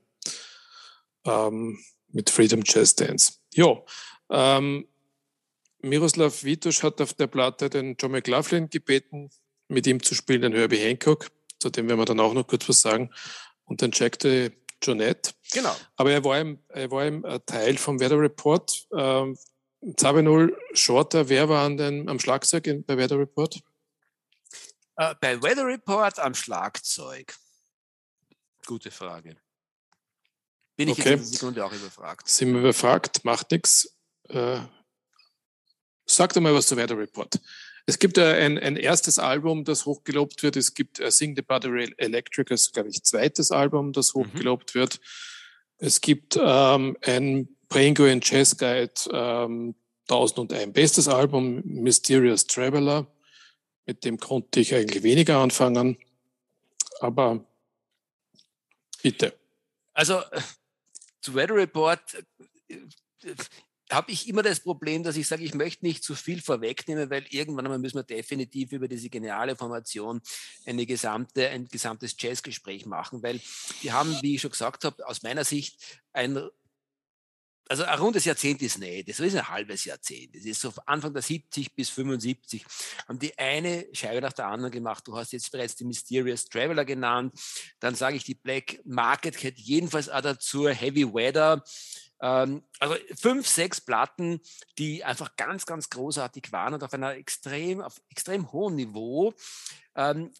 ähm, 1.25 1.79
mit 2.09 2.29
Freedom 2.29 2.61
Jazz 2.63 2.95
Dance. 2.95 3.33
Ja, 3.53 3.81
ähm, 4.29 4.87
Miroslav 5.81 6.43
Vitusch 6.43 6.83
hat 6.83 6.99
auf 7.01 7.13
der 7.13 7.27
Platte 7.27 7.69
den 7.69 7.95
John 7.97 8.11
McLaughlin 8.11 8.69
gebeten, 8.69 9.29
mit 9.67 9.87
ihm 9.87 10.01
zu 10.01 10.15
spielen, 10.15 10.41
den 10.41 10.53
Herbie 10.53 10.77
Hancock, 10.77 11.29
zu 11.59 11.69
dem 11.69 11.87
werden 11.87 11.99
wir 11.99 12.05
dann 12.05 12.19
auch 12.19 12.33
noch 12.33 12.47
kurz 12.47 12.67
was 12.67 12.81
sagen, 12.81 13.09
und 13.65 13.81
den 13.81 13.91
Jack 13.93 14.19
de 14.19 14.51
Jonette. 14.81 15.31
Genau. 15.51 15.75
Aber 15.95 16.11
er 16.11 16.23
war 16.23 16.39
im, 16.39 16.59
er 16.69 16.89
war 16.91 17.05
im 17.05 17.23
äh, 17.25 17.39
Teil 17.45 17.77
vom 17.77 17.99
Weather 17.99 18.19
Report. 18.19 18.87
Ähm, 18.97 19.37
Zabinul 19.95 20.57
Shorter, 20.73 21.29
wer 21.29 21.47
war 21.47 21.65
an 21.65 21.77
den, 21.77 22.09
am 22.09 22.19
Schlagzeug 22.19 22.67
in, 22.67 22.83
bei 22.83 22.97
Weather 22.97 23.17
Report? 23.17 23.61
Uh, 24.99 25.13
bei 25.21 25.41
Weather 25.41 25.65
Report 25.65 26.19
am 26.19 26.33
Schlagzeug. 26.33 27.33
Gute 28.65 28.91
Frage. 28.91 29.37
Bin 30.79 30.87
ich 30.87 30.97
okay. 30.97 31.09
jetzt 31.09 31.19
in 31.19 31.25
der 31.25 31.39
Sekunde 31.39 31.65
auch 31.65 31.73
überfragt. 31.73 32.29
Sind 32.29 32.53
wir 32.53 32.61
überfragt, 32.61 33.25
macht 33.25 33.51
nichts. 33.51 33.97
Äh, 34.29 34.61
sag 36.05 36.31
doch 36.31 36.39
mal 36.39 36.53
was 36.53 36.67
zu 36.67 36.77
Weather 36.77 36.97
Report. 36.97 37.37
Es 37.85 37.99
gibt 37.99 38.17
ein, 38.17 38.57
ein 38.57 38.77
erstes 38.77 39.19
Album, 39.19 39.65
das 39.65 39.85
hochgelobt 39.85 40.41
wird. 40.41 40.55
Es 40.55 40.73
gibt 40.73 41.01
uh, 41.01 41.09
Sing 41.09 41.35
the 41.35 41.41
Body 41.41 41.93
Electric, 41.97 42.47
das 42.47 42.71
glaube 42.71 42.87
ich, 42.87 43.03
zweites 43.03 43.51
Album, 43.51 43.91
das 43.91 44.15
mhm. 44.15 44.19
hochgelobt 44.21 44.73
mhm. 44.73 44.79
wird. 44.79 45.01
Es 45.79 45.99
gibt 45.99 46.39
ähm, 46.41 46.95
ein 47.01 47.49
Penguin 47.67 48.21
Jazz 48.23 48.55
Guide 48.55 48.93
ähm, 49.11 49.75
1001 50.07 50.71
bestes 50.71 51.09
Album, 51.09 51.61
Mysterious 51.65 52.47
Traveler. 52.47 53.05
Mit 53.85 54.05
dem 54.05 54.17
konnte 54.17 54.61
ich 54.61 54.73
eigentlich 54.73 55.03
weniger 55.03 55.39
anfangen. 55.39 55.97
Aber 57.01 57.45
bitte. 59.03 59.33
Also 59.93 60.21
zu 61.21 61.35
Weather 61.35 61.55
Report 61.55 62.01
äh, 62.67 62.77
habe 63.91 64.11
ich 64.11 64.27
immer 64.27 64.43
das 64.43 64.59
Problem, 64.59 65.03
dass 65.03 65.17
ich 65.17 65.27
sage, 65.27 65.43
ich 65.43 65.55
möchte 65.55 65.85
nicht 65.85 66.03
zu 66.03 66.13
viel 66.13 66.41
vorwegnehmen, 66.41 67.09
weil 67.09 67.25
irgendwann 67.29 67.65
einmal 67.65 67.79
müssen 67.79 67.97
wir 67.97 68.03
definitiv 68.03 68.71
über 68.71 68.87
diese 68.87 69.09
geniale 69.09 69.55
Formation 69.55 70.21
eine 70.65 70.85
gesamte, 70.85 71.49
ein 71.49 71.67
gesamtes 71.67 72.15
Jazzgespräch 72.19 72.85
machen, 72.85 73.23
weil 73.23 73.41
wir 73.81 73.93
haben, 73.93 74.15
wie 74.21 74.35
ich 74.35 74.41
schon 74.41 74.51
gesagt 74.51 74.83
habe, 74.83 75.07
aus 75.07 75.23
meiner 75.23 75.43
Sicht 75.43 76.01
ein 76.13 76.49
also 77.69 77.83
ein 77.83 77.99
rundes 77.99 78.25
Jahrzehnt 78.25 78.63
ist 78.63 78.79
nicht, 78.79 79.07
das 79.07 79.19
ist 79.19 79.35
ein 79.35 79.47
halbes 79.47 79.85
Jahrzehnt. 79.85 80.35
Das 80.35 80.43
ist 80.43 80.59
so 80.59 80.73
Anfang 80.87 81.13
der 81.13 81.21
70 81.21 81.75
bis 81.75 81.89
75. 81.91 82.65
Haben 83.07 83.19
die 83.19 83.37
eine 83.37 83.85
Scheibe 83.93 84.21
nach 84.21 84.33
der 84.33 84.47
anderen 84.47 84.71
gemacht. 84.71 85.07
Du 85.07 85.15
hast 85.15 85.33
jetzt 85.33 85.51
bereits 85.51 85.75
die 85.75 85.85
Mysterious 85.85 86.45
Traveler 86.45 86.83
genannt. 86.83 87.33
Dann 87.79 87.93
sage 87.93 88.17
ich 88.17 88.23
die 88.23 88.33
Black 88.33 88.81
Market 88.85 89.37
Cat, 89.37 89.53
jedenfalls 89.57 90.09
auch 90.09 90.21
dazu 90.21 90.67
Heavy 90.67 91.05
Weather. 91.05 91.63
Ähm, 92.21 92.63
also 92.79 92.95
fünf, 93.15 93.47
sechs 93.47 93.79
Platten, 93.79 94.41
die 94.79 95.03
einfach 95.03 95.35
ganz, 95.35 95.67
ganz 95.67 95.89
großartig 95.91 96.51
waren 96.51 96.73
und 96.73 96.83
auf 96.83 96.93
einer 96.93 97.13
extrem, 97.15 97.81
auf 97.81 98.01
extrem 98.09 98.51
hohem 98.51 98.75
Niveau. 98.75 99.33
Ähm, 99.95 100.31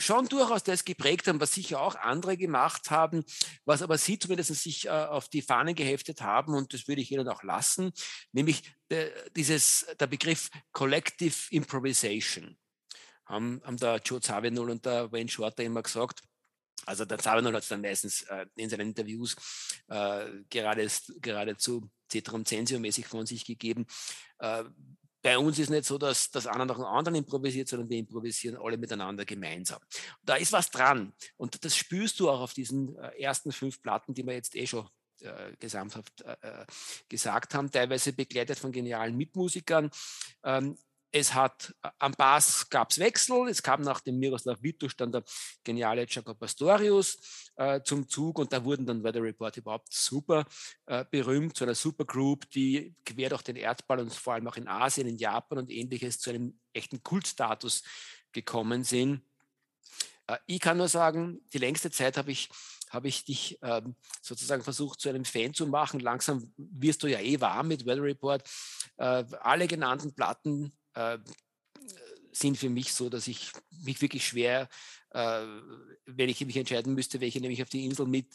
schon 0.00 0.28
durchaus 0.28 0.64
das 0.64 0.84
geprägt 0.84 1.28
haben, 1.28 1.40
was 1.40 1.52
sicher 1.52 1.80
auch 1.80 1.94
andere 1.94 2.36
gemacht 2.36 2.90
haben, 2.90 3.24
was 3.64 3.82
aber 3.82 3.98
sie 3.98 4.18
zumindest 4.18 4.54
sich 4.54 4.86
äh, 4.86 4.90
auf 4.90 5.28
die 5.28 5.42
Fahnen 5.42 5.74
geheftet 5.74 6.22
haben 6.22 6.54
und 6.54 6.72
das 6.74 6.88
würde 6.88 7.02
ich 7.02 7.12
ihnen 7.12 7.28
auch 7.28 7.42
lassen, 7.42 7.92
nämlich 8.32 8.62
äh, 8.88 9.10
dieses, 9.36 9.86
der 9.98 10.06
Begriff 10.06 10.50
Collective 10.72 11.36
Improvisation. 11.50 12.56
Haben, 13.26 13.62
haben 13.64 13.76
der 13.76 14.00
Joe 14.04 14.20
Zawinul 14.20 14.70
und 14.70 14.84
der 14.84 15.12
Wayne 15.12 15.28
Shorter 15.28 15.62
immer 15.62 15.82
gesagt, 15.82 16.20
also 16.86 17.04
der 17.04 17.18
Zabernol 17.18 17.54
hat 17.54 17.62
es 17.62 17.68
dann 17.68 17.82
meistens 17.82 18.22
äh, 18.22 18.46
in 18.56 18.68
seinen 18.70 18.88
Interviews 18.88 19.36
äh, 19.88 20.26
gerade, 20.48 20.88
geradezu 21.20 21.90
Cetrum 22.10 22.44
Censio-mäßig 22.44 23.06
von 23.06 23.26
sich 23.26 23.44
gegeben. 23.44 23.86
Bei 25.22 25.38
uns 25.38 25.58
ist 25.58 25.70
nicht 25.70 25.84
so, 25.84 25.98
dass 25.98 26.30
das 26.30 26.46
einer 26.46 26.64
nach 26.64 26.76
dem 26.76 26.84
anderen 26.84 27.16
improvisiert, 27.16 27.68
sondern 27.68 27.90
wir 27.90 27.98
improvisieren 27.98 28.56
alle 28.56 28.78
miteinander 28.78 29.24
gemeinsam. 29.24 29.80
Da 30.22 30.36
ist 30.36 30.52
was 30.52 30.70
dran. 30.70 31.12
Und 31.36 31.64
das 31.64 31.76
spürst 31.76 32.20
du 32.20 32.30
auch 32.30 32.40
auf 32.40 32.54
diesen 32.54 32.96
äh, 32.96 33.20
ersten 33.20 33.52
fünf 33.52 33.82
Platten, 33.82 34.14
die 34.14 34.24
wir 34.24 34.34
jetzt 34.34 34.56
eh 34.56 34.66
schon 34.66 34.88
äh, 35.20 35.52
gesamthaft 35.58 36.22
äh, 36.22 36.36
äh 36.40 36.66
gesagt 37.08 37.54
haben, 37.54 37.70
teilweise 37.70 38.12
begleitet 38.12 38.58
von 38.58 38.72
genialen 38.72 39.16
Mitmusikern. 39.16 39.90
Ähm, 40.42 40.78
es 41.12 41.34
hat 41.34 41.74
äh, 41.82 41.90
am 41.98 42.12
Bass 42.12 42.68
gab 42.70 42.90
es 42.90 42.98
Wechsel. 42.98 43.48
Es 43.48 43.62
kam 43.62 43.82
nach 43.82 44.00
dem 44.00 44.18
Miroslav 44.18 44.62
Vitusch 44.62 44.96
dann 44.96 45.12
der 45.12 45.24
geniale 45.64 46.06
Jacob 46.08 46.38
Pastorius 46.38 47.49
äh, 47.60 47.82
zum 47.84 48.08
Zug 48.08 48.38
und 48.38 48.54
da 48.54 48.64
wurden 48.64 48.86
dann 48.86 49.04
Weather 49.04 49.22
Report 49.22 49.54
überhaupt 49.58 49.92
super 49.92 50.46
äh, 50.86 51.04
berühmt, 51.10 51.54
zu 51.54 51.64
einer 51.64 51.74
Supergroup, 51.74 52.50
die 52.50 52.94
quer 53.04 53.28
durch 53.28 53.42
den 53.42 53.56
Erdball 53.56 54.00
und 54.00 54.14
vor 54.14 54.32
allem 54.32 54.48
auch 54.48 54.56
in 54.56 54.66
Asien, 54.66 55.06
in 55.06 55.18
Japan 55.18 55.58
und 55.58 55.70
ähnliches 55.70 56.18
zu 56.18 56.30
einem 56.30 56.58
echten 56.72 57.02
Kultstatus 57.02 57.82
gekommen 58.32 58.82
sind. 58.82 59.20
Äh, 60.26 60.38
ich 60.46 60.60
kann 60.60 60.78
nur 60.78 60.88
sagen, 60.88 61.42
die 61.52 61.58
längste 61.58 61.90
Zeit 61.90 62.16
habe 62.16 62.32
ich 62.32 62.48
habe 62.88 63.06
ich 63.06 63.24
dich 63.24 63.56
ähm, 63.62 63.94
sozusagen 64.20 64.64
versucht, 64.64 65.00
zu 65.00 65.10
einem 65.10 65.24
Fan 65.24 65.54
zu 65.54 65.66
machen. 65.68 66.00
Langsam 66.00 66.52
wirst 66.56 67.04
du 67.04 67.06
ja 67.06 67.20
eh 67.20 67.40
warm 67.40 67.68
mit 67.68 67.86
Weather 67.86 68.02
Report. 68.02 68.42
Äh, 68.96 69.24
alle 69.42 69.68
genannten 69.68 70.12
Platten 70.12 70.72
äh, 70.94 71.18
sind 72.32 72.56
für 72.56 72.68
mich 72.68 72.92
so, 72.92 73.08
dass 73.08 73.28
ich 73.28 73.52
mich 73.84 74.00
wirklich 74.00 74.26
schwer, 74.26 74.68
äh, 75.10 75.44
wenn 76.06 76.28
ich 76.28 76.44
mich 76.44 76.56
entscheiden 76.56 76.94
müsste, 76.94 77.20
welche 77.20 77.40
nehme 77.40 77.52
ich 77.52 77.62
auf 77.62 77.68
die 77.68 77.84
Insel 77.84 78.06
mit, 78.06 78.26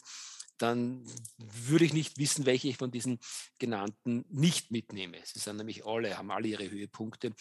dann 0.58 1.04
würde 1.36 1.84
ich 1.84 1.92
nicht 1.92 2.18
wissen, 2.18 2.46
welche 2.46 2.68
ich 2.68 2.76
von 2.76 2.90
diesen 2.90 3.18
genannten 3.58 4.24
nicht 4.30 4.70
mitnehme. 4.70 5.18
Sie 5.24 5.38
sind 5.38 5.56
nämlich 5.56 5.84
alle, 5.84 6.16
haben 6.16 6.30
alle 6.30 6.48
ihre 6.48 6.70
Höhepunkte. 6.70 7.32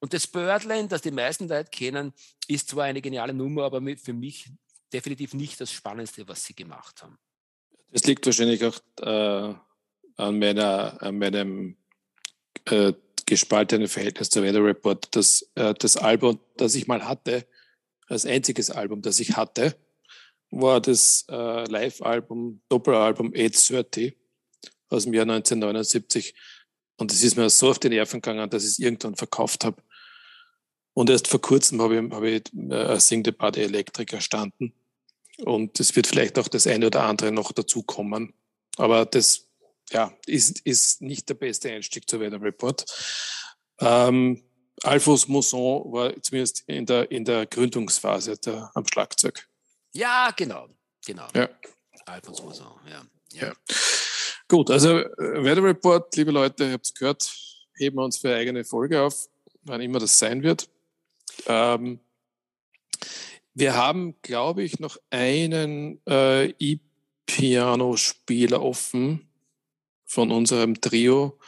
Und 0.00 0.14
das 0.14 0.26
Birdland, 0.26 0.90
das 0.90 1.02
die 1.02 1.10
meisten 1.10 1.48
Leute 1.48 1.70
kennen, 1.70 2.12
ist 2.48 2.70
zwar 2.70 2.84
eine 2.84 3.02
geniale 3.02 3.34
Nummer, 3.34 3.64
aber 3.64 3.82
für 3.96 4.14
mich 4.14 4.50
definitiv 4.92 5.34
nicht 5.34 5.60
das 5.60 5.70
Spannendste, 5.70 6.26
was 6.28 6.44
sie 6.44 6.54
gemacht 6.54 7.02
haben. 7.02 7.18
Das 7.90 8.04
liegt 8.04 8.24
wahrscheinlich 8.24 8.64
auch 8.64 8.78
äh, 9.00 9.54
an, 10.16 10.38
meiner, 10.38 11.02
an 11.02 11.18
meinem 11.18 11.76
äh, 12.66 12.92
gespaltene 13.26 13.88
Verhältnis 13.88 14.30
zur 14.30 14.42
Weather 14.42 14.64
Report. 14.64 15.14
Das, 15.14 15.50
äh, 15.54 15.74
das 15.74 15.96
Album, 15.96 16.40
das 16.56 16.74
ich 16.74 16.86
mal 16.86 17.06
hatte, 17.06 17.46
als 18.08 18.26
einziges 18.26 18.70
Album, 18.70 19.02
das 19.02 19.20
ich 19.20 19.36
hatte, 19.36 19.76
war 20.50 20.80
das 20.80 21.24
äh, 21.28 21.64
Live-Album, 21.64 22.60
Doppelalbum 22.68 23.32
830 23.34 24.16
aus 24.88 25.04
dem 25.04 25.14
Jahr 25.14 25.22
1979. 25.22 26.34
Und 26.96 27.10
es 27.10 27.22
ist 27.22 27.36
mir 27.36 27.48
so 27.48 27.70
auf 27.70 27.78
die 27.78 27.88
Nerven 27.88 28.20
gegangen, 28.20 28.48
dass 28.50 28.64
ich 28.64 28.70
es 28.70 28.78
irgendwann 28.78 29.16
verkauft 29.16 29.64
habe. 29.64 29.82
Und 30.94 31.08
erst 31.08 31.28
vor 31.28 31.40
kurzem 31.40 31.80
habe 31.80 31.96
ich, 31.96 32.12
habe 32.12 32.30
ich 32.30 32.42
äh, 32.70 33.00
Sing 33.00 33.24
the 33.24 33.32
Body 33.32 33.62
Electric 33.62 34.14
erstanden. 34.14 34.74
Und 35.38 35.80
es 35.80 35.96
wird 35.96 36.06
vielleicht 36.06 36.38
auch 36.38 36.48
das 36.48 36.66
eine 36.66 36.88
oder 36.88 37.04
andere 37.04 37.32
noch 37.32 37.52
dazukommen. 37.52 38.34
Aber 38.76 39.06
das 39.06 39.48
ja, 39.90 40.14
ist, 40.26 40.60
ist 40.60 41.00
nicht 41.00 41.28
der 41.28 41.34
beste 41.34 41.70
Einstieg 41.70 42.08
zur 42.08 42.20
Weather 42.20 42.40
Report. 42.40 42.84
Ähm, 43.80 44.42
Alphonse 44.82 45.30
Mousson 45.30 45.92
war 45.92 46.20
zumindest 46.22 46.64
in 46.66 46.86
der, 46.86 47.10
in 47.10 47.24
der 47.24 47.46
Gründungsphase 47.46 48.36
der, 48.38 48.70
am 48.74 48.86
Schlagzeug. 48.86 49.46
Ja, 49.92 50.32
genau. 50.36 50.68
genau. 51.04 51.26
Ja. 51.34 51.48
Alphonse 52.06 52.42
Mousson, 52.42 52.66
ja. 52.88 53.02
ja. 53.32 53.48
ja. 53.48 53.54
Gut, 54.48 54.70
also 54.70 54.98
äh, 54.98 55.44
Weather 55.44 55.62
Report, 55.62 56.14
liebe 56.16 56.30
Leute, 56.30 56.64
ihr 56.64 56.72
habt 56.72 56.86
es 56.86 56.94
gehört, 56.94 57.30
heben 57.76 57.96
wir 57.96 58.04
uns 58.04 58.18
für 58.18 58.28
eine 58.28 58.38
eigene 58.38 58.64
Folge 58.64 59.00
auf, 59.00 59.28
wann 59.62 59.80
immer 59.80 59.98
das 59.98 60.18
sein 60.18 60.42
wird. 60.42 60.68
Ähm, 61.46 62.00
wir 63.54 63.74
haben, 63.74 64.14
glaube 64.22 64.62
ich, 64.62 64.78
noch 64.78 64.96
einen 65.10 66.00
äh, 66.06 66.50
E-Piano-Spieler 66.58 68.62
offen 68.62 69.28
von 70.06 70.30
unserem 70.30 70.80
Trio 70.80 71.38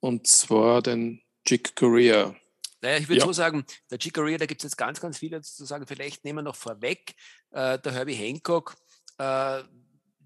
und 0.00 0.26
zwar 0.26 0.82
den 0.82 1.22
Chick 1.44 1.76
Corea. 1.76 2.34
Naja, 2.80 2.98
ich 2.98 3.08
würde 3.08 3.20
ja. 3.20 3.26
so 3.26 3.32
sagen, 3.32 3.64
der 3.90 3.98
Chick 3.98 4.14
Corea, 4.14 4.38
da 4.38 4.46
gibt 4.46 4.60
es 4.60 4.64
jetzt 4.64 4.76
ganz, 4.76 5.00
ganz 5.00 5.18
viele 5.18 5.40
zu 5.42 5.64
sagen. 5.64 5.86
Vielleicht 5.86 6.24
nehmen 6.24 6.38
wir 6.38 6.42
noch 6.42 6.56
vorweg 6.56 7.14
äh, 7.50 7.78
der 7.78 7.92
Herbie 7.92 8.14
Hancock. 8.14 8.76
Äh, 9.18 9.62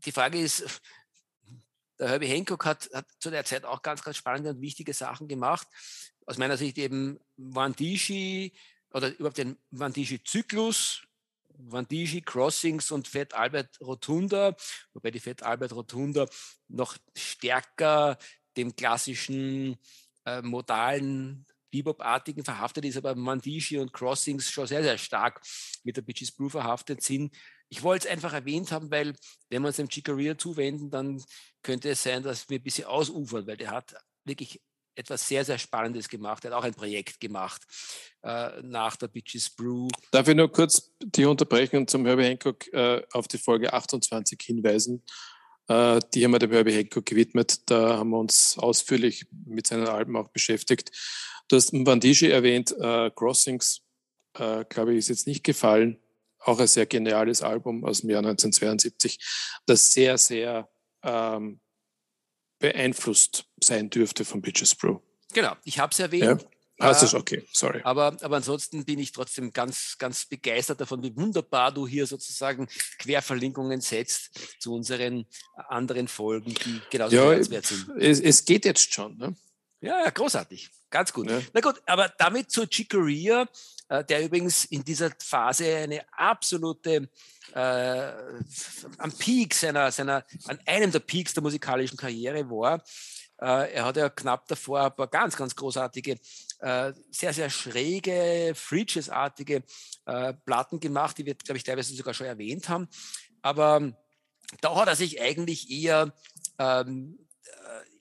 die 0.05 0.13
Frage 0.13 0.39
ist, 0.39 0.83
der 1.99 2.09
Herbie 2.09 2.27
Hancock 2.27 2.65
hat, 2.65 2.91
hat, 2.93 3.07
zu 3.19 3.31
der 3.31 3.45
Zeit 3.45 3.65
auch 3.65 3.83
ganz, 3.83 4.03
ganz 4.03 4.17
spannende 4.17 4.51
und 4.51 4.61
wichtige 4.61 4.93
Sachen 4.93 5.29
gemacht. 5.29 5.67
Aus 6.27 6.37
meiner 6.37 6.57
Sicht 6.57 6.77
eben 6.79 7.19
Vandishi 7.37 8.53
oder 8.91 9.09
überhaupt 9.17 9.39
den 9.39 9.57
Vandishi-Zyklus, 9.71 11.03
Vandishi 11.49 12.21
Crossings 12.21 12.91
und 12.91 13.09
Fett 13.09 13.35
Albert 13.35 13.81
Rotunda, 13.81 14.55
wobei 14.93 15.11
die 15.11 15.21
Fett 15.21 15.43
Albert 15.43 15.73
Rotunda 15.73 16.27
noch 16.69 16.97
stärker 17.17 18.19
dem 18.57 18.77
klassischen 18.77 19.77
äh, 20.25 20.43
modalen 20.43 21.47
Bebop-artigen 21.73 22.45
verhaftet 22.45 22.85
ist, 22.85 22.97
aber 22.97 23.17
Vandishi 23.17 23.79
und 23.79 23.93
Crossings 23.93 24.51
schon 24.51 24.67
sehr, 24.67 24.83
sehr 24.83 24.99
stark 24.99 25.41
mit 25.83 25.97
der 25.97 26.03
Bitches 26.03 26.31
Brew 26.31 26.49
verhaftet 26.49 27.03
sind. 27.03 27.35
Ich 27.69 27.83
wollte 27.83 28.07
es 28.07 28.13
einfach 28.13 28.35
erwähnt 28.35 28.71
haben, 28.71 28.91
weil 28.91 29.15
wenn 29.49 29.63
wir 29.63 29.69
uns 29.69 29.77
dem 29.77 29.89
Chicoria 29.89 30.37
zuwenden, 30.37 30.91
dann 30.91 31.23
könnte 31.63 31.91
es 31.91 32.03
sein, 32.03 32.23
dass 32.23 32.49
wir 32.49 32.59
ein 32.59 32.63
bisschen 32.63 32.85
ausufern, 32.85 33.47
weil 33.47 33.57
der 33.57 33.71
hat 33.71 33.95
wirklich 34.25 34.61
etwas 34.95 35.27
sehr, 35.27 35.45
sehr 35.45 35.59
Spannendes 35.59 36.09
gemacht. 36.09 36.45
Er 36.45 36.51
hat 36.51 36.59
auch 36.59 36.65
ein 36.65 36.75
Projekt 36.75 37.19
gemacht 37.19 37.63
äh, 38.23 38.61
nach 38.63 38.97
der 38.97 39.09
Bitches 39.09 39.51
Brew. 39.51 39.89
Darf 40.11 40.29
ich 40.29 40.35
nur 40.35 40.53
kurz 40.53 40.93
die 41.03 41.25
unterbrechen 41.25 41.77
und 41.77 41.91
zum 41.91 42.05
Herbie 42.05 42.25
Hancock 42.25 42.71
äh, 42.73 43.03
auf 43.13 43.27
die 43.27 43.39
Folge 43.39 43.73
28 43.73 44.39
hinweisen? 44.41 45.03
Äh, 45.69 46.01
die 46.13 46.25
haben 46.25 46.33
wir 46.33 46.39
dem 46.39 46.53
Herbie 46.53 46.75
Hancock 46.75 47.07
gewidmet. 47.07 47.71
Da 47.71 47.99
haben 47.99 48.11
wir 48.11 48.19
uns 48.19 48.59
ausführlich 48.59 49.27
mit 49.47 49.67
seinen 49.67 49.89
Alben 49.89 50.17
auch 50.17 50.29
beschäftigt. 50.29 50.91
Du 51.53 51.57
hast 51.57 51.71
Bandishi 51.85 52.31
erwähnt, 52.31 52.75
äh, 52.81 53.11
Crossings, 53.11 53.83
äh, 54.39 54.65
glaube 54.71 54.93
ich, 54.93 55.01
ist 55.01 55.09
jetzt 55.09 55.27
nicht 55.27 55.45
gefallen. 55.45 56.03
Auch 56.39 56.59
ein 56.59 56.67
sehr 56.67 56.87
geniales 56.87 57.43
Album 57.43 57.85
aus 57.85 58.01
dem 58.01 58.09
Jahr 58.09 58.21
1972, 58.21 59.19
das 59.67 59.93
sehr, 59.93 60.17
sehr 60.17 60.71
ähm, 61.03 61.61
beeinflusst 62.59 63.45
sein 63.63 63.91
dürfte 63.91 64.25
von 64.25 64.41
Bitches 64.41 64.75
Brew. 64.75 65.01
Genau, 65.35 65.55
ich 65.65 65.79
habe 65.79 65.93
es 65.93 65.99
erwähnt. 65.99 66.41
Ja. 66.41 66.49
Ah, 66.79 66.89
das 66.89 67.03
ist 67.03 67.13
okay, 67.13 67.47
sorry. 67.53 67.83
Aber, 67.85 68.17
aber 68.23 68.37
ansonsten 68.37 68.87
bin 68.87 68.99
ich 68.99 69.13
trotzdem 69.13 69.53
ganz, 69.53 69.97
ganz 69.99 70.25
begeistert 70.25 70.81
davon, 70.81 71.03
wie 71.03 71.15
wunderbar 71.15 71.71
du 71.71 71.87
hier 71.87 72.07
sozusagen 72.07 72.67
Querverlinkungen 72.99 73.83
setzt 73.83 74.31
zu 74.59 74.73
unseren 74.73 75.27
anderen 75.69 76.09
Folgen, 76.09 76.55
die 76.55 76.81
genauso 76.89 77.15
ja, 77.15 77.43
sind. 77.43 77.91
Es, 77.99 78.21
es 78.21 78.43
geht 78.47 78.65
jetzt 78.65 78.95
schon. 78.95 79.19
Ne? 79.19 79.37
Ja, 79.83 80.03
ja, 80.03 80.09
großartig. 80.09 80.71
Ganz 80.93 81.13
gut. 81.13 81.29
Ja. 81.29 81.41
Na 81.53 81.61
gut, 81.61 81.83
aber 81.87 82.13
damit 82.19 82.51
zu 82.51 82.67
Chicoria, 82.67 83.49
äh, 83.89 84.05
der 84.05 84.25
übrigens 84.25 84.67
in 84.67 84.85
dieser 84.85 85.11
Phase 85.19 85.75
eine 85.75 86.05
absolute 86.13 87.09
äh, 87.55 88.13
am 88.99 89.11
Peak 89.19 89.55
seiner, 89.55 89.91
seiner, 89.91 90.25
an 90.47 90.59
einem 90.67 90.93
der 90.93 91.01
Peaks 91.01 91.33
der 91.35 91.43
musikalischen 91.43 91.97
Karriere 91.97 92.49
war. 92.49 92.83
Äh, 93.41 93.73
er 93.73 93.87
hat 93.87 93.97
ja 93.97 94.11
knapp 94.11 94.47
davor 94.49 94.85
ein 94.85 94.95
paar 94.95 95.09
ganz, 95.09 95.35
ganz 95.35 95.57
großartige, 95.57 96.19
äh, 96.61 96.93
sehr, 97.11 97.33
sehr 97.33 97.49
schräge, 97.49 98.53
Freaches-artige 98.55 99.65
äh, 100.05 100.35
Platten 100.45 100.79
gemacht, 100.79 101.17
die 101.17 101.25
wir, 101.25 101.35
glaube 101.35 101.57
ich, 101.57 101.65
teilweise 101.65 101.95
sogar 101.95 102.13
schon 102.13 102.27
erwähnt 102.27 102.69
haben. 102.69 102.87
Aber 103.41 103.93
da 104.61 104.77
hat 104.77 104.89
er 104.89 104.97
sich 104.97 105.21
eigentlich 105.21 105.71
eher, 105.71 106.13
ähm, 106.59 107.19
äh, 107.45 107.92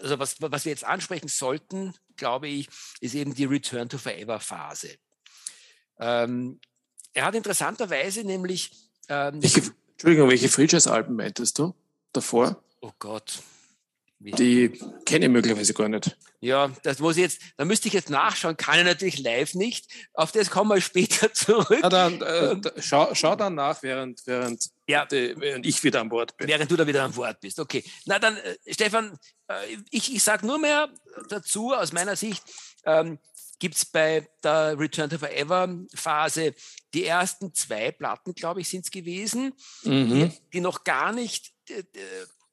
also 0.00 0.18
was, 0.18 0.36
was 0.40 0.64
wir 0.64 0.70
jetzt 0.70 0.84
ansprechen 0.84 1.28
sollten, 1.28 1.94
glaube 2.16 2.48
ich, 2.48 2.68
ist 3.00 3.14
eben 3.14 3.34
die 3.34 3.44
Return 3.44 3.88
to 3.88 3.98
Forever-Phase. 3.98 4.96
Ähm, 5.98 6.60
er 7.12 7.24
hat 7.24 7.34
interessanterweise 7.34 8.24
nämlich. 8.24 8.70
Ähm, 9.08 9.42
welche, 9.42 9.62
Entschuldigung, 9.92 10.28
welche 10.28 10.48
Freaches-Alben 10.48 11.16
meintest 11.16 11.58
du 11.58 11.74
davor? 12.12 12.62
Oh 12.80 12.92
Gott. 12.98 13.42
Die 14.22 14.78
kenne 15.06 15.26
ich 15.26 15.30
möglicherweise 15.30 15.72
gar 15.72 15.88
nicht. 15.88 16.16
Ja, 16.40 16.70
das 16.82 16.98
muss 16.98 17.16
ich 17.16 17.22
jetzt, 17.22 17.40
da 17.56 17.64
müsste 17.64 17.88
ich 17.88 17.94
jetzt 17.94 18.10
nachschauen, 18.10 18.56
kann 18.56 18.78
ich 18.78 18.84
natürlich 18.84 19.18
live 19.18 19.54
nicht. 19.54 19.86
Auf 20.12 20.30
das 20.30 20.50
kommen 20.50 20.70
wir 20.70 20.80
später 20.82 21.32
zurück. 21.34 21.80
Na 21.82 21.88
dann, 21.88 22.20
äh, 22.20 22.60
schau, 22.80 23.14
schau 23.14 23.34
dann 23.34 23.54
nach, 23.54 23.82
während, 23.82 24.26
während, 24.26 24.70
ja. 24.90 25.06
die, 25.06 25.34
während 25.36 25.66
ich 25.66 25.82
wieder 25.82 26.00
an 26.00 26.08
Bord 26.08 26.36
bin. 26.36 26.48
Während 26.48 26.70
du 26.70 26.76
da 26.76 26.86
wieder 26.86 27.04
an 27.04 27.12
Bord 27.12 27.40
bist. 27.40 27.58
Okay. 27.58 27.84
Na 28.06 28.18
dann, 28.18 28.36
äh, 28.36 28.56
Stefan, 28.72 29.18
äh, 29.48 29.76
ich, 29.90 30.14
ich 30.14 30.22
sage 30.22 30.46
nur 30.46 30.58
mehr 30.58 30.88
dazu, 31.28 31.72
aus 31.72 31.92
meiner 31.92 32.16
Sicht, 32.16 32.42
ähm, 32.84 33.18
gibt 33.58 33.76
es 33.76 33.84
bei 33.84 34.28
der 34.42 34.78
Return 34.78 35.10
to 35.10 35.18
Forever 35.18 35.68
Phase 35.94 36.54
die 36.94 37.04
ersten 37.04 37.54
zwei 37.54 37.92
Platten, 37.92 38.34
glaube 38.34 38.62
ich, 38.62 38.68
sind 38.68 38.84
es 38.84 38.90
gewesen, 38.90 39.52
mhm. 39.84 40.08
die, 40.08 40.32
die, 40.54 40.60
noch 40.60 40.82
gar 40.82 41.12
nicht 41.12 41.52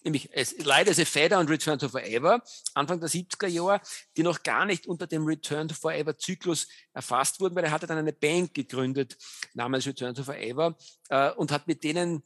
nämlich 0.07 0.29
Light 0.63 0.89
as 0.89 0.99
a 0.99 1.05
Feather 1.05 1.39
und 1.39 1.49
Return 1.49 1.77
to 1.77 1.89
Forever, 1.89 2.41
Anfang 2.73 2.99
der 2.99 3.09
70er 3.09 3.47
Jahre, 3.47 3.81
die 4.15 4.23
noch 4.23 4.41
gar 4.43 4.65
nicht 4.65 4.87
unter 4.87 5.05
dem 5.05 5.25
Return 5.25 5.67
to 5.67 5.75
Forever 5.75 6.17
Zyklus 6.17 6.67
erfasst 6.93 7.39
wurden, 7.39 7.55
weil 7.55 7.65
er 7.65 7.71
hatte 7.71 7.87
dann 7.87 7.97
eine 7.97 8.13
Band 8.13 8.53
gegründet 8.53 9.17
namens 9.53 9.85
Return 9.85 10.15
to 10.15 10.23
Forever 10.23 10.77
äh, 11.09 11.31
und 11.31 11.51
hat 11.51 11.67
mit 11.67 11.83
denen, 11.83 12.23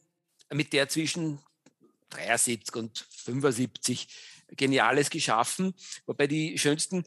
mit 0.52 0.72
der 0.72 0.88
zwischen 0.88 1.40
73 2.10 2.74
und 2.76 3.06
75 3.24 4.08
Geniales 4.56 5.10
geschaffen, 5.10 5.74
wobei 6.06 6.26
die 6.26 6.58
schönsten 6.58 7.04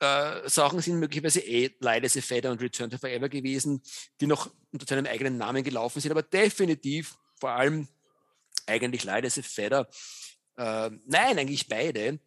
äh, 0.00 0.48
Sachen 0.48 0.80
sind 0.80 0.98
möglicherweise 0.98 1.40
eh 1.40 1.70
Light 1.80 2.04
as 2.04 2.16
a 2.16 2.20
Feather 2.20 2.50
und 2.50 2.62
Return 2.62 2.90
to 2.90 2.98
Forever 2.98 3.28
gewesen, 3.28 3.82
die 4.20 4.26
noch 4.26 4.50
unter 4.72 4.86
seinem 4.86 5.06
eigenen 5.06 5.36
Namen 5.36 5.62
gelaufen 5.62 6.00
sind, 6.00 6.10
aber 6.10 6.22
definitiv 6.22 7.16
vor 7.36 7.50
allem 7.50 7.86
eigentlich 8.66 9.04
leider 9.04 9.26
ist 9.26 9.40
Fedder. 9.40 9.88
Äh, 10.56 10.90
nein, 11.06 11.38
eigentlich 11.38 11.68
beide. 11.68 12.20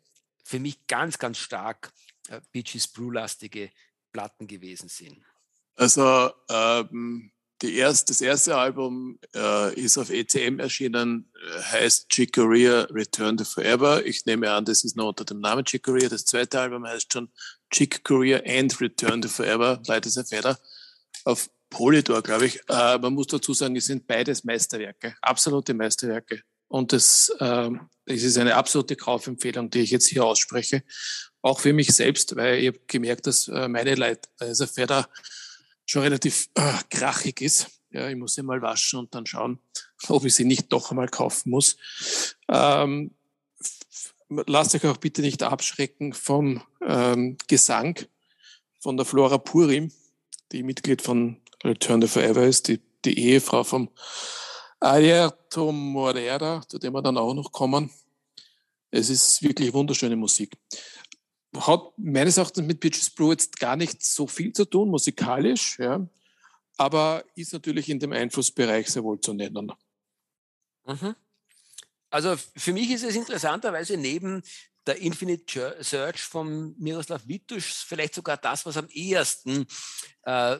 Für 0.43 0.59
mich 0.59 0.87
ganz, 0.87 1.17
ganz 1.17 1.37
stark 1.37 1.91
äh, 2.29 2.41
Beaches 2.51 2.87
Brew-lastige 2.87 3.71
Platten 4.11 4.47
gewesen 4.47 4.89
sind. 4.89 5.23
Also 5.75 6.31
ähm, 6.49 7.31
erst, 7.61 8.09
das 8.09 8.21
erste 8.21 8.55
Album 8.55 9.19
äh, 9.33 9.73
ist 9.79 9.97
auf 9.97 10.09
ECM 10.09 10.59
erschienen, 10.59 11.31
äh, 11.33 11.61
heißt 11.61 12.11
Chicoria 12.11 12.81
Return 12.91 13.37
to 13.37 13.43
Forever. 13.43 14.05
Ich 14.05 14.25
nehme 14.25 14.51
an, 14.51 14.65
das 14.65 14.83
ist 14.83 14.95
noch 14.95 15.09
unter 15.09 15.25
dem 15.25 15.39
Namen 15.39 15.65
Chicoria. 15.65 16.09
Das 16.09 16.25
zweite 16.25 16.59
Album 16.59 16.85
heißt 16.85 17.11
schon 17.11 17.31
Chick 17.71 18.03
Corea 18.03 18.41
and 18.45 18.79
Return 18.81 19.21
to 19.21 19.27
Forever, 19.27 19.81
Light 19.87 20.05
as 20.05 20.17
a 20.17 20.23
Feather. 20.23 20.59
Auf 21.25 21.49
Polydor, 21.73 22.21
glaube 22.21 22.45
ich. 22.45 22.59
Äh, 22.69 22.97
man 22.99 23.13
muss 23.13 23.27
dazu 23.27 23.53
sagen, 23.53 23.75
es 23.75 23.85
sind 23.85 24.05
beides 24.05 24.43
Meisterwerke, 24.43 25.15
absolute 25.21 25.73
Meisterwerke. 25.73 26.41
Und 26.67 26.93
das, 26.93 27.29
äh, 27.39 27.69
es 28.05 28.23
ist 28.23 28.37
eine 28.37 28.55
absolute 28.55 28.95
Kaufempfehlung, 28.95 29.69
die 29.69 29.81
ich 29.81 29.91
jetzt 29.91 30.07
hier 30.07 30.23
ausspreche. 30.23 30.83
Auch 31.41 31.59
für 31.59 31.73
mich 31.73 31.91
selbst, 31.93 32.35
weil 32.35 32.59
ich 32.59 32.67
habe 32.67 32.79
gemerkt, 32.87 33.27
dass 33.27 33.47
äh, 33.47 33.67
meine 33.67 33.95
Leid, 33.95 34.29
also 34.39 34.65
Feder 34.67 35.09
schon 35.85 36.03
relativ 36.03 36.49
äh, 36.55 36.73
krachig 36.89 37.41
ist. 37.41 37.67
Ja, 37.89 38.07
ich 38.07 38.15
muss 38.15 38.35
sie 38.35 38.43
mal 38.43 38.61
waschen 38.61 38.99
und 38.99 39.13
dann 39.13 39.25
schauen, 39.25 39.59
ob 40.07 40.25
ich 40.25 40.33
sie 40.35 40.45
nicht 40.45 40.71
doch 40.71 40.91
einmal 40.91 41.09
kaufen 41.09 41.49
muss. 41.49 41.77
Ähm, 42.47 43.11
lasst 44.29 44.75
euch 44.75 44.85
auch 44.85 44.97
bitte 44.97 45.21
nicht 45.21 45.43
abschrecken 45.43 46.13
vom 46.13 46.63
ähm, 46.81 47.37
Gesang 47.47 47.99
von 48.79 48.97
der 48.97 49.05
Flora 49.05 49.37
Purim, 49.37 49.91
die 50.51 50.63
Mitglied 50.63 51.01
von 51.01 51.42
Return 51.63 52.01
to 52.01 52.07
Forever 52.07 52.45
ist, 52.45 52.67
die, 52.67 52.79
die 53.05 53.17
Ehefrau 53.17 53.63
vom 53.63 53.89
Ayrto 54.79 55.71
Morera, 55.71 56.61
zu 56.67 56.77
dem 56.77 56.93
wir 56.93 57.01
dann 57.01 57.17
auch 57.17 57.33
noch 57.33 57.51
kommen. 57.51 57.89
Es 58.91 59.09
ist 59.09 59.41
wirklich 59.41 59.73
wunderschöne 59.73 60.15
Musik. 60.15 60.57
Hat 61.55 61.93
meines 61.97 62.37
Erachtens 62.37 62.65
mit 62.65 62.79
Pitches 62.79 63.09
Brew 63.09 63.31
jetzt 63.31 63.59
gar 63.59 63.75
nicht 63.75 64.03
so 64.03 64.27
viel 64.27 64.53
zu 64.53 64.65
tun, 64.65 64.89
musikalisch, 64.89 65.79
ja, 65.79 66.05
aber 66.77 67.23
ist 67.35 67.53
natürlich 67.53 67.89
in 67.89 67.99
dem 67.99 68.11
Einflussbereich 68.11 68.89
sehr 68.89 69.03
wohl 69.03 69.21
zu 69.21 69.33
nennen. 69.33 69.71
Mhm. 70.85 71.15
Also 72.09 72.35
für 72.55 72.73
mich 72.73 72.91
ist 72.91 73.03
es 73.03 73.15
interessanterweise 73.15 73.97
neben 73.97 74.43
der 74.85 74.97
Infinite 74.97 75.77
Search 75.81 76.21
von 76.21 76.75
Miroslav 76.77 77.27
Witusch 77.27 77.85
vielleicht 77.85 78.15
sogar 78.15 78.37
das, 78.37 78.65
was 78.65 78.77
am 78.77 78.87
ehesten 78.89 79.65
äh, 80.23 80.57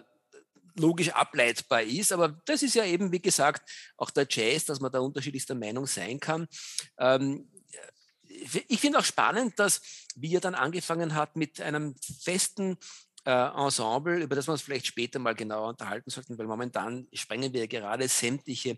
logisch 0.76 1.10
ableitbar 1.10 1.84
ist. 1.84 2.12
Aber 2.12 2.30
das 2.46 2.64
ist 2.64 2.76
ja 2.76 2.86
eben, 2.86 3.12
wie 3.12 3.22
gesagt, 3.22 3.70
auch 3.98 4.10
der 4.10 4.28
Jazz, 4.30 4.66
dass 4.66 4.80
man 4.80 4.92
da 4.92 5.00
unterschiedlichster 5.00 5.56
Meinung 5.56 5.88
sein 5.88 6.20
kann. 6.20 6.48
Ähm, 6.98 7.50
ich 8.68 8.80
finde 8.80 9.00
auch 9.00 9.06
spannend, 9.06 9.60
dass 9.60 9.82
wie 10.16 10.36
er 10.36 10.42
dann 10.42 10.56
angefangen 10.56 11.14
hat 11.16 11.36
mit 11.36 11.62
einem 11.62 11.96
festen 12.22 12.78
äh, 13.26 13.32
Ensemble, 13.32 14.22
über 14.22 14.36
das 14.36 14.48
wir 14.48 14.54
uns 14.54 14.62
vielleicht 14.62 14.88
später 14.88 15.20
mal 15.20 15.36
genauer 15.36 15.70
unterhalten 15.70 16.10
sollten, 16.10 16.38
weil 16.38 16.48
momentan 16.48 17.08
sprengen 17.14 17.54
wir 17.54 17.68
gerade 17.68 18.08
sämtliche, 18.08 18.78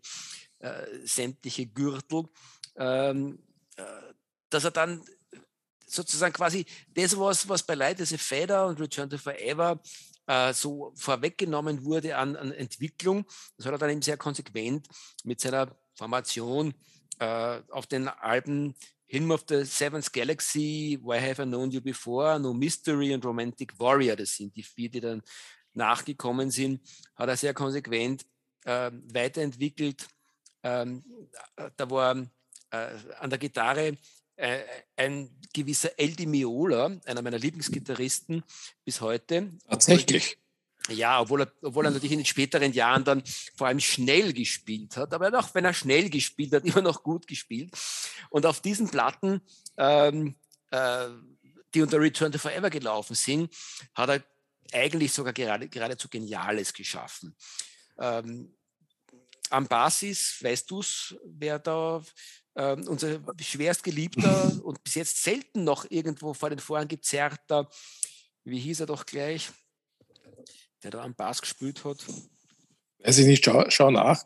äh, 0.60 0.86
sämtliche 1.03 1.65
Gürtel, 1.67 2.25
ähm, 2.75 3.39
äh, 3.77 3.84
dass 4.49 4.65
er 4.65 4.71
dann 4.71 5.03
sozusagen 5.88 6.34
quasi 6.34 6.65
das, 6.89 7.17
was, 7.17 7.47
was 7.47 7.63
bei 7.63 7.75
Light 7.75 8.01
as 8.01 8.13
a 8.13 8.17
Feather 8.17 8.67
und 8.67 8.79
Return 8.79 9.10
to 9.10 9.17
Forever 9.17 9.79
äh, 10.27 10.53
so 10.53 10.91
vorweggenommen 10.95 11.83
wurde 11.83 12.17
an, 12.17 12.35
an, 12.35 12.51
Entwicklung. 12.51 13.25
Das 13.57 13.65
hat 13.65 13.73
er 13.73 13.77
dann 13.77 13.89
eben 13.89 14.01
sehr 14.01 14.17
konsequent 14.17 14.88
mit 15.23 15.39
seiner 15.39 15.75
Formation 15.93 16.73
äh, 17.19 17.61
auf 17.69 17.88
den 17.88 18.07
Alben 18.07 18.75
Hymn 19.07 19.31
of 19.31 19.45
the 19.47 19.63
Seventh 19.63 20.11
Galaxy, 20.11 20.99
Why 21.01 21.19
Have 21.19 21.43
I 21.43 21.45
Known 21.45 21.71
You 21.71 21.81
Before, 21.81 22.39
No 22.39 22.53
Mystery 22.53 23.13
und 23.13 23.23
Romantic 23.23 23.79
Warrior, 23.79 24.15
das 24.15 24.35
sind 24.35 24.55
die 24.55 24.63
vier, 24.63 24.89
die 24.89 24.99
dann 24.99 25.21
nachgekommen 25.73 26.49
sind, 26.49 26.81
hat 27.15 27.29
er 27.29 27.38
sehr 27.38 27.53
konsequent 27.53 28.25
äh, 28.63 28.91
weiterentwickelt. 29.13 30.07
Ähm, 30.63 31.03
da 31.77 31.89
war 31.89 32.17
äh, 32.71 32.89
an 33.19 33.29
der 33.29 33.38
Gitarre 33.38 33.97
äh, 34.36 34.63
ein 34.95 35.30
gewisser 35.54 35.98
El 35.98 36.15
Di 36.15 36.26
Miola, 36.26 36.98
einer 37.06 37.21
meiner 37.21 37.39
Lieblingsgitarristen 37.39 38.43
bis 38.84 39.02
heute. 39.02 39.52
Tatsächlich. 39.69 40.38
Ja, 40.89 41.19
obwohl 41.19 41.41
er, 41.41 41.52
obwohl 41.63 41.86
er 41.86 41.91
natürlich 41.91 42.12
in 42.12 42.19
den 42.19 42.26
späteren 42.26 42.71
Jahren 42.71 43.04
dann 43.04 43.24
vor 43.56 43.67
allem 43.67 43.80
schnell 43.80 44.34
gespielt 44.34 44.98
hat, 44.98 45.13
aber 45.13 45.38
auch 45.38 45.56
wenn 45.56 45.65
er 45.65 45.74
schnell 45.74 46.10
gespielt 46.10 46.54
hat, 46.54 46.65
immer 46.65 46.82
noch 46.82 47.02
gut 47.02 47.28
gespielt. 47.28 47.74
Und 48.30 48.45
auf 48.45 48.62
diesen 48.62 48.89
Platten, 48.89 49.41
ähm, 49.78 50.36
äh, 50.71 51.08
die 51.74 51.82
unter 51.82 52.00
Return 52.00 52.32
to 52.32 52.38
Forever 52.38 52.69
gelaufen 52.69 53.15
sind, 53.15 53.54
hat 53.95 54.10
er 54.10 54.24
eigentlich 54.74 55.12
sogar 55.12 55.34
gerade, 55.34 55.69
geradezu 55.69 56.08
Geniales 56.10 56.74
geschaffen. 56.74 57.36
Ähm, 57.98 58.56
am 59.50 59.67
Basis, 59.67 60.38
weißt 60.41 60.69
du 60.69 60.80
es, 60.80 61.15
wer 61.24 61.60
da 61.60 62.04
ähm, 62.56 62.88
unser 62.88 63.20
schwerstgeliebter 63.39 64.60
und 64.63 64.84
bis 64.84 64.96
jetzt 64.96 65.24
selten 65.24 65.63
noch 65.63 65.86
irgendwo 65.89 66.34
vor 66.34 66.50
den 66.50 66.60
Vorhang 66.60 66.88
gezerrter, 66.88 67.70
wie 68.44 68.60
hieß 68.60 68.82
er 68.82 68.86
doch 68.86 69.06
gleich, 69.06 69.52
der 70.84 70.91
da 70.91 71.04
am 71.04 71.15
Bass 71.15 71.41
gespielt 71.41 71.84
hat. 71.84 72.06
Weiß 73.00 73.18
ich 73.20 73.28
nicht, 73.28 73.46
schau, 73.46 73.65
schau 73.70 73.91
nach. 73.91 74.24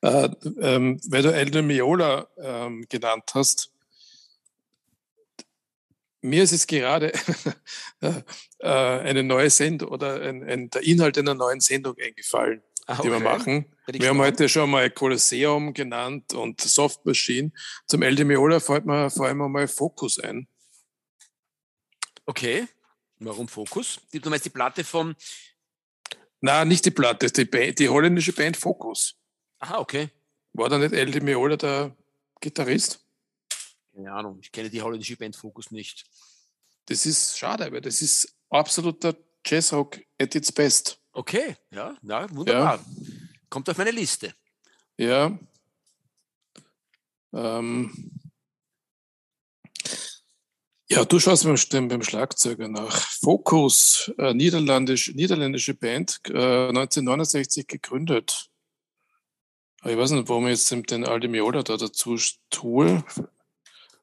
Äh, 0.00 0.28
ähm, 0.60 1.00
weil 1.08 1.22
du 1.22 1.32
Elder 1.32 1.62
Miola 1.62 2.28
ähm, 2.38 2.86
genannt 2.88 3.30
hast, 3.34 3.70
mir 6.22 6.42
ist 6.42 6.52
es 6.52 6.66
gerade 6.66 7.12
äh, 8.00 8.22
eine 8.68 9.22
neue 9.22 9.50
Sendung 9.50 9.90
oder 9.90 10.20
ein, 10.20 10.42
ein, 10.42 10.70
der 10.70 10.82
Inhalt 10.82 11.18
einer 11.18 11.34
neuen 11.34 11.60
Sendung 11.60 11.96
eingefallen, 11.98 12.62
okay. 12.86 13.02
die 13.02 13.10
wir 13.10 13.20
machen. 13.20 13.66
Wir 13.86 14.08
haben 14.08 14.18
heute 14.18 14.48
schon 14.48 14.70
mal 14.70 14.90
Kolosseum 14.90 15.72
genannt 15.72 16.32
und 16.34 16.60
Soft 16.60 17.04
Machine. 17.04 17.52
Zum 17.86 18.02
El 18.02 18.24
Meola 18.24 18.60
fällt 18.60 18.86
mir 18.86 19.10
vor 19.10 19.26
allem 19.26 19.42
einmal 19.42 19.68
Focus 19.68 20.18
ein. 20.18 20.48
Okay, 22.24 22.66
warum 23.18 23.46
Focus? 23.46 24.00
Du 24.12 24.30
meinst 24.30 24.44
die 24.44 24.50
Platte 24.50 24.82
vom... 24.82 25.14
Nein, 26.40 26.68
nicht 26.68 26.84
die 26.84 26.90
Platte, 26.90 27.30
die, 27.30 27.44
Band, 27.44 27.78
die 27.78 27.88
holländische 27.88 28.32
Band 28.32 28.56
Focus. 28.56 29.14
Aha, 29.58 29.78
okay. 29.78 30.10
War 30.52 30.68
da 30.68 30.78
nicht 30.78 30.92
El 30.92 31.20
Meola 31.20 31.56
der 31.56 31.96
Gitarrist? 32.40 33.00
Keine 33.94 34.12
Ahnung, 34.12 34.38
ich 34.40 34.52
kenne 34.52 34.68
die 34.68 34.82
holländische 34.82 35.16
Band 35.16 35.36
Focus 35.36 35.70
nicht. 35.70 36.04
Das 36.86 37.06
ist 37.06 37.38
schade, 37.38 37.70
weil 37.72 37.80
das 37.80 38.02
ist 38.02 38.36
absoluter 38.50 39.16
Jazzrock 39.44 40.00
at 40.20 40.34
its 40.34 40.52
best. 40.52 41.00
Okay, 41.16 41.56
ja, 41.70 41.96
ja 42.02 42.26
wunderbar. 42.36 42.76
Ja. 42.76 42.84
Kommt 43.48 43.70
auf 43.70 43.78
meine 43.78 43.90
Liste. 43.90 44.34
Ja. 44.98 45.38
Ähm. 47.32 48.12
Ja, 50.90 51.06
du 51.06 51.18
schaust 51.18 51.44
beim, 51.70 51.88
beim 51.88 52.02
Schlagzeuger 52.02 52.68
nach. 52.68 53.00
Focus, 53.22 54.12
äh, 54.18 54.34
niederländisch, 54.34 55.14
niederländische 55.14 55.72
Band, 55.72 56.20
äh, 56.26 56.68
1969 56.68 57.66
gegründet. 57.66 58.50
Ich 59.86 59.96
weiß 59.96 60.10
nicht, 60.10 60.28
warum 60.28 60.46
ich 60.48 60.68
jetzt 60.68 60.90
den 60.90 61.06
Aldi 61.06 61.28
Miola 61.28 61.62
da 61.62 61.78
dazu 61.78 62.18
tue. 62.50 63.02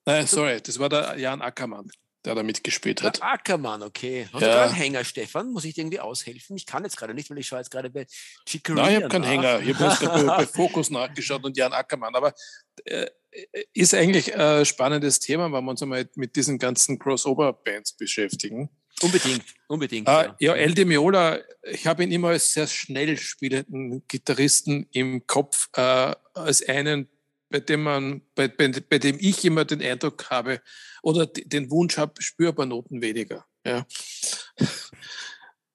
Nein, 0.06 0.26
sorry, 0.26 0.60
das 0.62 0.80
war 0.80 0.90
der 0.90 1.20
Jan 1.20 1.44
Ackermann, 1.44 1.92
der 2.26 2.36
da 2.36 2.44
mitgespielt 2.44 3.04
hat. 3.04 3.18
Der 3.18 3.26
Ackermann, 3.26 3.84
okay. 3.84 4.28
Hast 4.32 4.42
ja. 4.42 4.54
du 4.54 4.62
einen 4.64 4.74
Hänger, 4.74 5.04
Stefan? 5.04 5.52
Muss 5.52 5.66
ich 5.66 5.74
dir 5.74 5.82
irgendwie 5.82 6.00
aushelfen? 6.00 6.56
Ich 6.56 6.66
kann 6.66 6.84
jetzt 6.84 6.98
gerade 6.98 7.14
nicht, 7.14 7.30
weil 7.30 7.38
ich 7.38 7.48
schaue 7.48 7.60
jetzt 7.60 7.72
gerade 7.72 7.90
bei 7.90 8.06
Chicoria 8.48 8.84
Nein, 8.84 8.92
ich 8.92 9.04
habe 9.04 9.10
keinen 9.10 9.24
Hänger. 9.24 9.60
Ich 9.60 9.76
habe 9.78 10.08
bei, 10.08 10.38
bei 10.38 10.46
Fokus 10.48 10.90
nachgeschaut 10.90 11.44
und 11.44 11.58
Jan 11.58 11.74
Ackermann. 11.74 12.16
Aber 12.16 12.34
äh, 12.86 13.08
ist 13.74 13.94
eigentlich 13.94 14.36
ein 14.36 14.66
spannendes 14.66 15.20
Thema, 15.20 15.52
wenn 15.52 15.64
wir 15.64 15.72
uns 15.72 15.82
einmal 15.82 16.10
mit 16.16 16.36
diesen 16.36 16.58
ganzen 16.58 17.00
Crossover-Bands 17.00 17.94
beschäftigen. 17.94 18.70
Unbedingt, 19.02 19.44
unbedingt. 19.68 20.08
Äh, 20.08 20.12
ja, 20.12 20.36
ja 20.40 20.54
El 20.54 20.74
Di 20.74 20.86
Meola, 20.86 21.40
ich 21.64 21.88
habe 21.88 22.04
ihn 22.04 22.12
immer 22.12 22.30
als 22.30 22.54
sehr 22.54 22.68
schnell 22.68 23.18
spielenden 23.18 24.04
Gitarristen 24.08 24.88
im 24.92 25.26
Kopf, 25.28 25.70
äh, 25.76 26.14
als 26.34 26.68
einen 26.68 27.10
bei 27.54 27.60
dem 27.60 27.84
man, 27.84 28.24
bei, 28.34 28.48
bei, 28.48 28.68
bei 28.70 28.98
dem 28.98 29.18
ich 29.20 29.46
immer 29.46 29.64
den 29.64 29.80
Eindruck 29.80 30.32
habe 30.32 30.60
oder 31.04 31.28
den 31.28 31.70
Wunsch 31.70 31.98
habe, 31.98 32.20
spürbar 32.20 32.66
Noten 32.66 33.00
weniger. 33.04 33.46
Ja. 33.64 33.86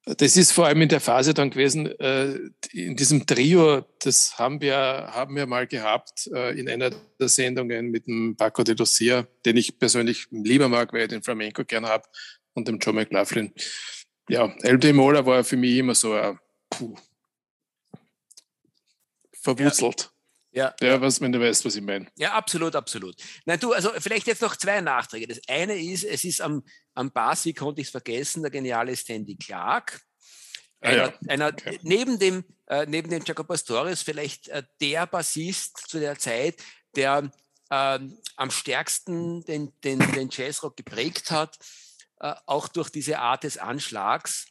Das 0.04 0.36
ist 0.36 0.50
vor 0.50 0.66
allem 0.66 0.82
in 0.82 0.88
der 0.88 1.00
Phase 1.00 1.34
dann 1.34 1.50
gewesen, 1.50 1.86
äh, 2.00 2.36
in 2.72 2.96
diesem 2.96 3.26
Trio, 3.26 3.82
das 4.00 4.36
haben 4.38 4.60
wir, 4.60 4.74
haben 4.74 5.36
wir 5.36 5.46
mal 5.46 5.68
gehabt 5.68 6.28
äh, 6.34 6.58
in 6.58 6.68
einer 6.68 6.90
der 7.20 7.28
Sendungen 7.28 7.92
mit 7.92 8.08
dem 8.08 8.34
Paco 8.36 8.64
de 8.64 8.74
Lucia, 8.74 9.28
den 9.46 9.56
ich 9.56 9.78
persönlich 9.78 10.26
lieber 10.32 10.68
mag, 10.68 10.92
weil 10.92 11.02
ich 11.02 11.08
den 11.08 11.22
Flamenco 11.22 11.64
gern 11.64 11.86
habe, 11.86 12.08
und 12.54 12.66
dem 12.66 12.80
John 12.80 12.96
McLaughlin. 12.96 13.52
Ja, 14.28 14.52
El 14.62 14.78
Demola 14.78 15.24
war 15.24 15.44
für 15.44 15.56
mich 15.56 15.76
immer 15.76 15.94
so 15.94 16.14
ein, 16.14 16.40
puh, 16.70 16.96
verwurzelt. 19.32 20.10
Ja. 20.58 20.74
Ja, 20.80 21.00
was, 21.00 21.20
wenn 21.20 21.30
du 21.30 21.38
weißt, 21.38 21.64
was 21.64 21.76
ich 21.76 21.82
meine. 21.82 22.08
Ja, 22.16 22.32
absolut, 22.32 22.74
absolut. 22.74 23.14
Nein, 23.44 23.60
du, 23.60 23.72
also 23.72 23.90
vielleicht 23.98 24.26
jetzt 24.26 24.42
noch 24.42 24.56
zwei 24.56 24.80
Nachträge. 24.80 25.28
Das 25.28 25.40
eine 25.46 25.78
ist, 25.78 26.02
es 26.02 26.24
ist 26.24 26.40
am, 26.40 26.64
am 26.94 27.12
Bass, 27.12 27.44
wie 27.44 27.54
konnte 27.54 27.80
ich 27.80 27.86
es 27.86 27.92
vergessen, 27.92 28.42
der 28.42 28.50
geniale 28.50 28.96
Stanley 28.96 29.36
Clark. 29.36 30.00
Einer, 30.80 31.04
ah, 31.04 31.06
ja. 31.06 31.28
einer 31.28 31.46
okay. 31.48 31.78
neben 31.82 32.18
dem, 32.18 32.44
äh, 32.66 32.86
neben 32.86 33.08
dem 33.08 33.22
Jacob 33.24 33.46
Pastorius 33.46 34.02
vielleicht 34.02 34.48
äh, 34.48 34.64
der 34.80 35.06
Bassist 35.06 35.78
zu 35.86 36.00
der 36.00 36.18
Zeit, 36.18 36.56
der 36.96 37.30
äh, 37.70 38.00
am 38.36 38.50
stärksten 38.50 39.44
den, 39.44 39.72
den, 39.84 40.00
den 40.00 40.28
Jazzrock 40.28 40.76
geprägt 40.76 41.30
hat, 41.30 41.56
äh, 42.18 42.34
auch 42.46 42.66
durch 42.66 42.90
diese 42.90 43.20
Art 43.20 43.44
des 43.44 43.58
Anschlags, 43.58 44.46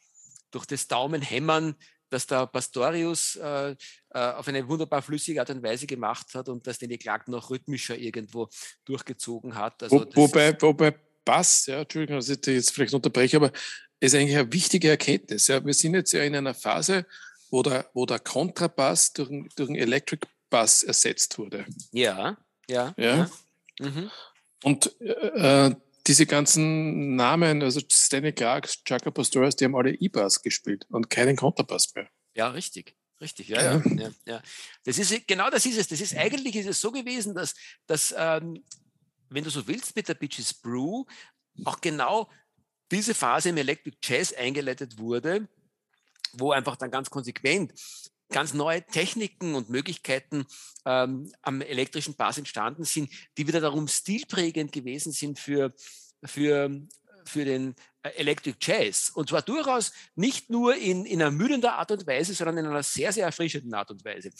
durch 0.51 0.65
das 0.65 0.87
Daumenhämmern, 0.87 1.75
das 2.09 2.27
der 2.27 2.47
Pastorius 2.47 3.35
äh, 3.35 3.75
auf 4.17 4.47
eine 4.47 4.67
wunderbar 4.67 5.01
flüssige 5.01 5.39
Art 5.39 5.49
und 5.49 5.63
Weise 5.63 5.87
gemacht 5.87 6.33
hat 6.33 6.49
und 6.49 6.65
das 6.65 6.79
den 6.79 6.97
Clark 6.97 7.27
noch 7.27 7.49
rhythmischer 7.49 7.97
irgendwo 7.97 8.49
durchgezogen 8.85 9.55
hat. 9.55 9.83
Also 9.83 10.05
Wo, 10.13 10.23
wobei, 10.23 10.59
wobei 10.61 10.95
Bass, 11.23 11.65
ja, 11.65 11.81
Entschuldigung, 11.81 12.17
dass 12.17 12.29
ich 12.29 12.45
jetzt 12.45 12.71
vielleicht 12.71 12.93
unterbreche, 12.93 13.37
aber 13.37 13.51
ist 13.99 14.15
eigentlich 14.15 14.37
eine 14.37 14.51
wichtige 14.53 14.89
Erkenntnis. 14.89 15.47
Ja. 15.47 15.63
Wir 15.65 15.73
sind 15.73 15.93
jetzt 15.93 16.13
ja 16.13 16.23
in 16.23 16.35
einer 16.35 16.53
Phase, 16.53 17.05
wo 17.49 17.63
der, 17.63 17.89
wo 17.93 18.05
der 18.05 18.19
Kontrabass 18.19 19.13
durch, 19.13 19.29
durch 19.55 19.69
einen 19.69 19.77
Electric 19.77 20.25
Bass 20.49 20.83
ersetzt 20.83 21.37
wurde. 21.37 21.65
Ja, 21.91 22.37
ja. 22.69 22.93
ja. 22.97 23.15
ja. 23.17 23.29
Mhm. 23.79 24.11
Und 24.63 24.99
äh, 25.01 25.71
diese 26.07 26.25
ganzen 26.25 27.15
Namen, 27.15 27.61
also 27.61 27.81
Stanley 27.91 28.31
Clark, 28.31 28.67
Chaka 28.85 29.11
Pastoras, 29.11 29.55
die 29.55 29.65
haben 29.65 29.75
alle 29.75 29.93
E-Bass 29.93 30.41
gespielt 30.41 30.85
und 30.89 31.09
keinen 31.09 31.35
Kontrabass 31.35 31.93
mehr. 31.93 32.07
Ja, 32.33 32.49
richtig. 32.49 32.95
Richtig, 33.19 33.47
ja, 33.49 33.61
ja, 33.61 33.83
ja, 33.95 34.11
ja. 34.25 34.43
Das 34.83 34.97
ist 34.99 35.27
genau 35.27 35.49
das 35.49 35.65
ist 35.65 35.77
es. 35.77 35.87
Das 35.87 36.01
ist 36.01 36.15
eigentlich 36.15 36.55
ist 36.55 36.67
es 36.67 36.79
so 36.79 36.91
gewesen, 36.91 37.33
dass, 37.33 37.55
dass 37.87 38.13
ähm, 38.15 38.63
wenn 39.29 39.43
du 39.43 39.49
so 39.49 39.67
willst, 39.67 39.95
mit 39.95 40.07
der 40.07 40.13
Bitches 40.13 40.53
Brew 40.53 41.05
auch 41.65 41.81
genau 41.81 42.29
diese 42.91 43.15
Phase 43.15 43.49
im 43.49 43.57
Electric 43.57 43.97
Jazz 44.03 44.33
eingeleitet 44.33 44.99
wurde, 44.99 45.47
wo 46.33 46.51
einfach 46.51 46.75
dann 46.75 46.91
ganz 46.91 47.09
konsequent 47.09 47.73
ganz 48.29 48.53
neue 48.53 48.85
Techniken 48.85 49.55
und 49.55 49.69
Möglichkeiten 49.69 50.45
ähm, 50.85 51.31
am 51.41 51.61
elektrischen 51.61 52.15
Bass 52.15 52.37
entstanden 52.37 52.83
sind, 52.83 53.09
die 53.37 53.47
wieder 53.47 53.61
darum 53.61 53.87
stilprägend 53.87 54.71
gewesen 54.71 55.11
sind 55.11 55.39
für, 55.39 55.73
für, 56.23 56.69
für 57.27 57.45
den 57.45 57.75
äh, 58.03 58.09
Electric 58.17 58.57
Jazz. 58.61 59.09
Und 59.09 59.29
zwar 59.29 59.41
durchaus 59.41 59.93
nicht 60.15 60.49
nur 60.49 60.75
in, 60.75 61.05
in 61.05 61.21
ermüdender 61.21 61.73
Art 61.75 61.91
und 61.91 62.07
Weise, 62.07 62.33
sondern 62.33 62.57
in 62.57 62.65
einer 62.65 62.83
sehr, 62.83 63.11
sehr 63.11 63.25
erfrischenden 63.25 63.73
Art 63.73 63.91
und 63.91 64.03
Weise. 64.03 64.31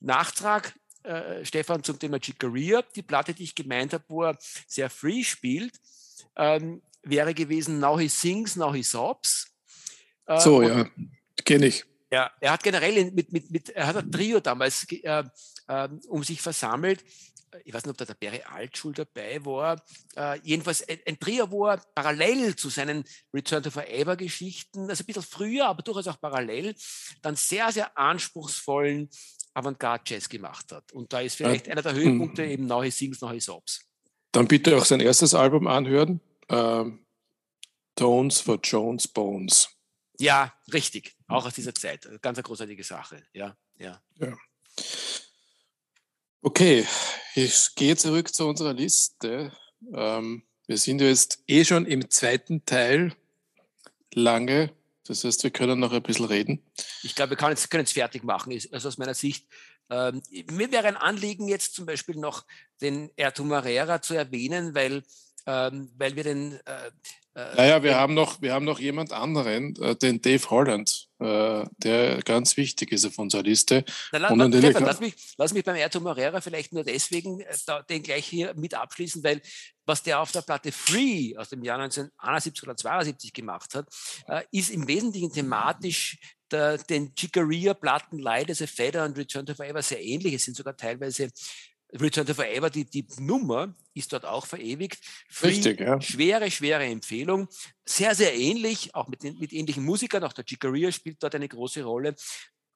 Nachtrag, 0.00 0.74
äh, 1.04 1.44
Stefan, 1.44 1.82
zum 1.82 1.98
Thema 1.98 2.18
Chicoria. 2.20 2.82
Die 2.94 3.02
Platte, 3.02 3.34
die 3.34 3.44
ich 3.44 3.54
gemeint 3.54 3.92
habe, 3.92 4.04
wo 4.08 4.24
er 4.24 4.38
sehr 4.66 4.90
free 4.90 5.24
spielt, 5.24 5.74
ähm, 6.36 6.82
wäre 7.02 7.34
gewesen 7.34 7.78
Now 7.78 7.98
He 7.98 8.08
Sings, 8.08 8.56
Now 8.56 8.74
He 8.74 8.82
Sobs. 8.82 9.48
Äh, 10.26 10.40
so, 10.40 10.62
ja, 10.62 10.88
kenne 11.44 11.66
ich. 11.66 11.84
Ja, 12.10 12.30
er 12.40 12.52
hat 12.52 12.62
generell 12.62 13.10
mit, 13.10 13.32
mit, 13.32 13.50
mit 13.50 13.70
er 13.70 13.86
hat 13.86 13.96
ein 13.96 14.12
Trio 14.12 14.38
damals 14.38 14.86
äh, 14.90 15.24
äh, 15.68 15.88
um 16.08 16.22
sich 16.22 16.42
versammelt. 16.42 17.02
Ich 17.64 17.72
weiß 17.72 17.84
nicht, 17.84 17.90
ob 17.90 17.96
da 17.98 18.04
der 18.04 18.14
Barry 18.14 18.42
Altschul 18.42 18.92
dabei 18.92 19.44
war. 19.44 19.82
Äh, 20.16 20.40
jedenfalls 20.42 20.86
ein, 20.88 20.98
ein, 21.06 21.18
Trio, 21.18 21.50
wo 21.50 21.66
er 21.66 21.82
parallel 21.94 22.56
zu 22.56 22.70
seinen 22.70 23.04
Return 23.32 23.62
to 23.62 23.70
Forever 23.70 24.16
Geschichten, 24.16 24.88
also 24.88 25.02
ein 25.02 25.06
bisschen 25.06 25.22
früher, 25.22 25.66
aber 25.66 25.82
durchaus 25.82 26.08
auch 26.08 26.20
parallel, 26.20 26.74
dann 27.20 27.36
sehr, 27.36 27.70
sehr 27.72 27.96
anspruchsvollen 27.96 29.08
Avantgarde 29.54 30.04
Jazz 30.06 30.28
gemacht 30.28 30.72
hat. 30.72 30.92
Und 30.92 31.12
da 31.12 31.20
ist 31.20 31.36
vielleicht 31.36 31.68
einer 31.68 31.82
der 31.82 31.94
Höhepunkte 31.94 32.44
eben 32.44 32.66
Now 32.66 32.82
He 32.82 32.90
Sings, 32.90 33.20
Now 33.20 33.32
He 33.32 33.40
Sobs. 33.40 33.80
Dann 34.32 34.48
bitte 34.48 34.76
auch 34.76 34.84
sein 34.84 35.00
erstes 35.00 35.34
Album 35.34 35.66
anhören. 35.66 36.20
Ähm, 36.48 37.04
Tones 37.94 38.40
for 38.40 38.58
Jones 38.62 39.06
Bones. 39.06 39.68
Ja, 40.18 40.54
richtig. 40.72 41.14
Auch 41.26 41.44
aus 41.46 41.54
dieser 41.54 41.74
Zeit. 41.74 42.08
Ganz 42.22 42.38
eine 42.38 42.42
großartige 42.42 42.84
Sache. 42.84 43.22
Ja, 43.32 43.56
ja. 43.76 44.00
ja. 44.18 44.36
Okay, 46.40 46.86
ich 47.34 47.74
gehe 47.74 47.96
zurück 47.96 48.34
zu 48.34 48.46
unserer 48.46 48.72
Liste. 48.72 49.52
Ähm, 49.94 50.42
wir 50.66 50.78
sind 50.78 51.00
jetzt 51.00 51.42
eh 51.46 51.64
schon 51.64 51.86
im 51.86 52.10
zweiten 52.10 52.64
Teil 52.64 53.14
lange. 54.14 54.72
Das 55.04 55.24
heißt, 55.24 55.42
wir 55.42 55.50
können 55.50 55.80
noch 55.80 55.92
ein 55.92 56.02
bisschen 56.02 56.26
reden. 56.26 56.62
Ich 57.02 57.14
glaube, 57.14 57.30
wir 57.30 57.36
können 57.36 57.54
es, 57.54 57.68
können 57.68 57.84
es 57.84 57.92
fertig 57.92 58.22
machen. 58.22 58.52
Also 58.70 58.88
aus 58.88 58.98
meiner 58.98 59.14
Sicht, 59.14 59.46
ähm, 59.90 60.22
mir 60.50 60.70
wäre 60.70 60.86
ein 60.86 60.96
Anliegen, 60.96 61.48
jetzt 61.48 61.74
zum 61.74 61.86
Beispiel 61.86 62.16
noch 62.16 62.44
den 62.80 63.10
Erto 63.16 63.44
Marrera 63.44 64.00
zu 64.00 64.14
erwähnen, 64.14 64.74
weil, 64.74 65.02
ähm, 65.46 65.90
weil 65.96 66.16
wir 66.16 66.24
den, 66.24 66.52
äh, 66.64 66.90
äh, 67.34 67.56
naja, 67.56 67.82
wir 67.82 67.96
haben 67.96 68.12
noch, 68.12 68.42
wir 68.42 68.52
haben 68.52 68.66
noch 68.66 68.78
jemand 68.78 69.12
anderen, 69.12 69.74
äh, 69.76 69.96
den 69.96 70.20
Dave 70.20 70.50
Holland, 70.50 71.08
äh, 71.18 71.64
der 71.78 72.22
ganz 72.22 72.58
wichtig 72.58 72.92
ist 72.92 73.06
auf 73.06 73.18
unserer 73.18 73.42
Liste. 73.42 73.84
Na, 74.12 74.18
la, 74.18 74.34
la, 74.34 74.58
Stefan, 74.58 74.84
lass, 74.84 75.00
mich, 75.00 75.14
lass 75.38 75.54
mich 75.54 75.64
beim 75.64 75.76
Erto 75.76 76.00
Morera 76.00 76.42
vielleicht 76.42 76.74
nur 76.74 76.84
deswegen 76.84 77.40
äh, 77.40 77.56
den 77.88 78.02
gleich 78.02 78.26
hier 78.26 78.52
mit 78.54 78.74
abschließen, 78.74 79.24
weil 79.24 79.40
was 79.86 80.02
der 80.02 80.20
auf 80.20 80.30
der 80.30 80.42
Platte 80.42 80.72
Free 80.72 81.34
aus 81.36 81.48
dem 81.48 81.64
Jahr 81.64 81.78
1971 81.78 82.62
oder 82.62 82.76
72 82.76 83.32
gemacht 83.32 83.74
hat, 83.74 83.88
äh, 84.28 84.42
ist 84.52 84.70
im 84.70 84.86
Wesentlichen 84.86 85.32
thematisch 85.32 86.18
der, 86.50 86.76
den 86.76 87.14
Chicoria-Platten 87.14 88.18
Light 88.18 88.50
as 88.50 88.60
a 88.60 88.66
Feather 88.66 89.06
und 89.06 89.16
Return 89.16 89.46
to 89.46 89.54
Forever 89.54 89.80
sehr 89.80 90.04
ähnlich. 90.04 90.34
Es 90.34 90.44
sind 90.44 90.56
sogar 90.56 90.76
teilweise 90.76 91.30
Return 91.92 92.26
to 92.26 92.34
Forever, 92.34 92.70
die, 92.70 92.84
die 92.84 93.06
Nummer 93.18 93.74
ist 93.94 94.12
dort 94.12 94.24
auch 94.24 94.46
verewigt. 94.46 94.98
Free, 95.28 95.48
Richtig, 95.48 95.80
ja. 95.80 96.00
Schwere, 96.00 96.50
schwere 96.50 96.84
Empfehlung. 96.84 97.48
Sehr, 97.84 98.14
sehr 98.14 98.34
ähnlich, 98.34 98.94
auch 98.94 99.08
mit, 99.08 99.22
mit 99.22 99.52
ähnlichen 99.52 99.84
Musikern. 99.84 100.24
Auch 100.24 100.32
der 100.32 100.44
Chicaria 100.48 100.90
spielt 100.90 101.22
dort 101.22 101.34
eine 101.34 101.48
große 101.48 101.82
Rolle. 101.82 102.14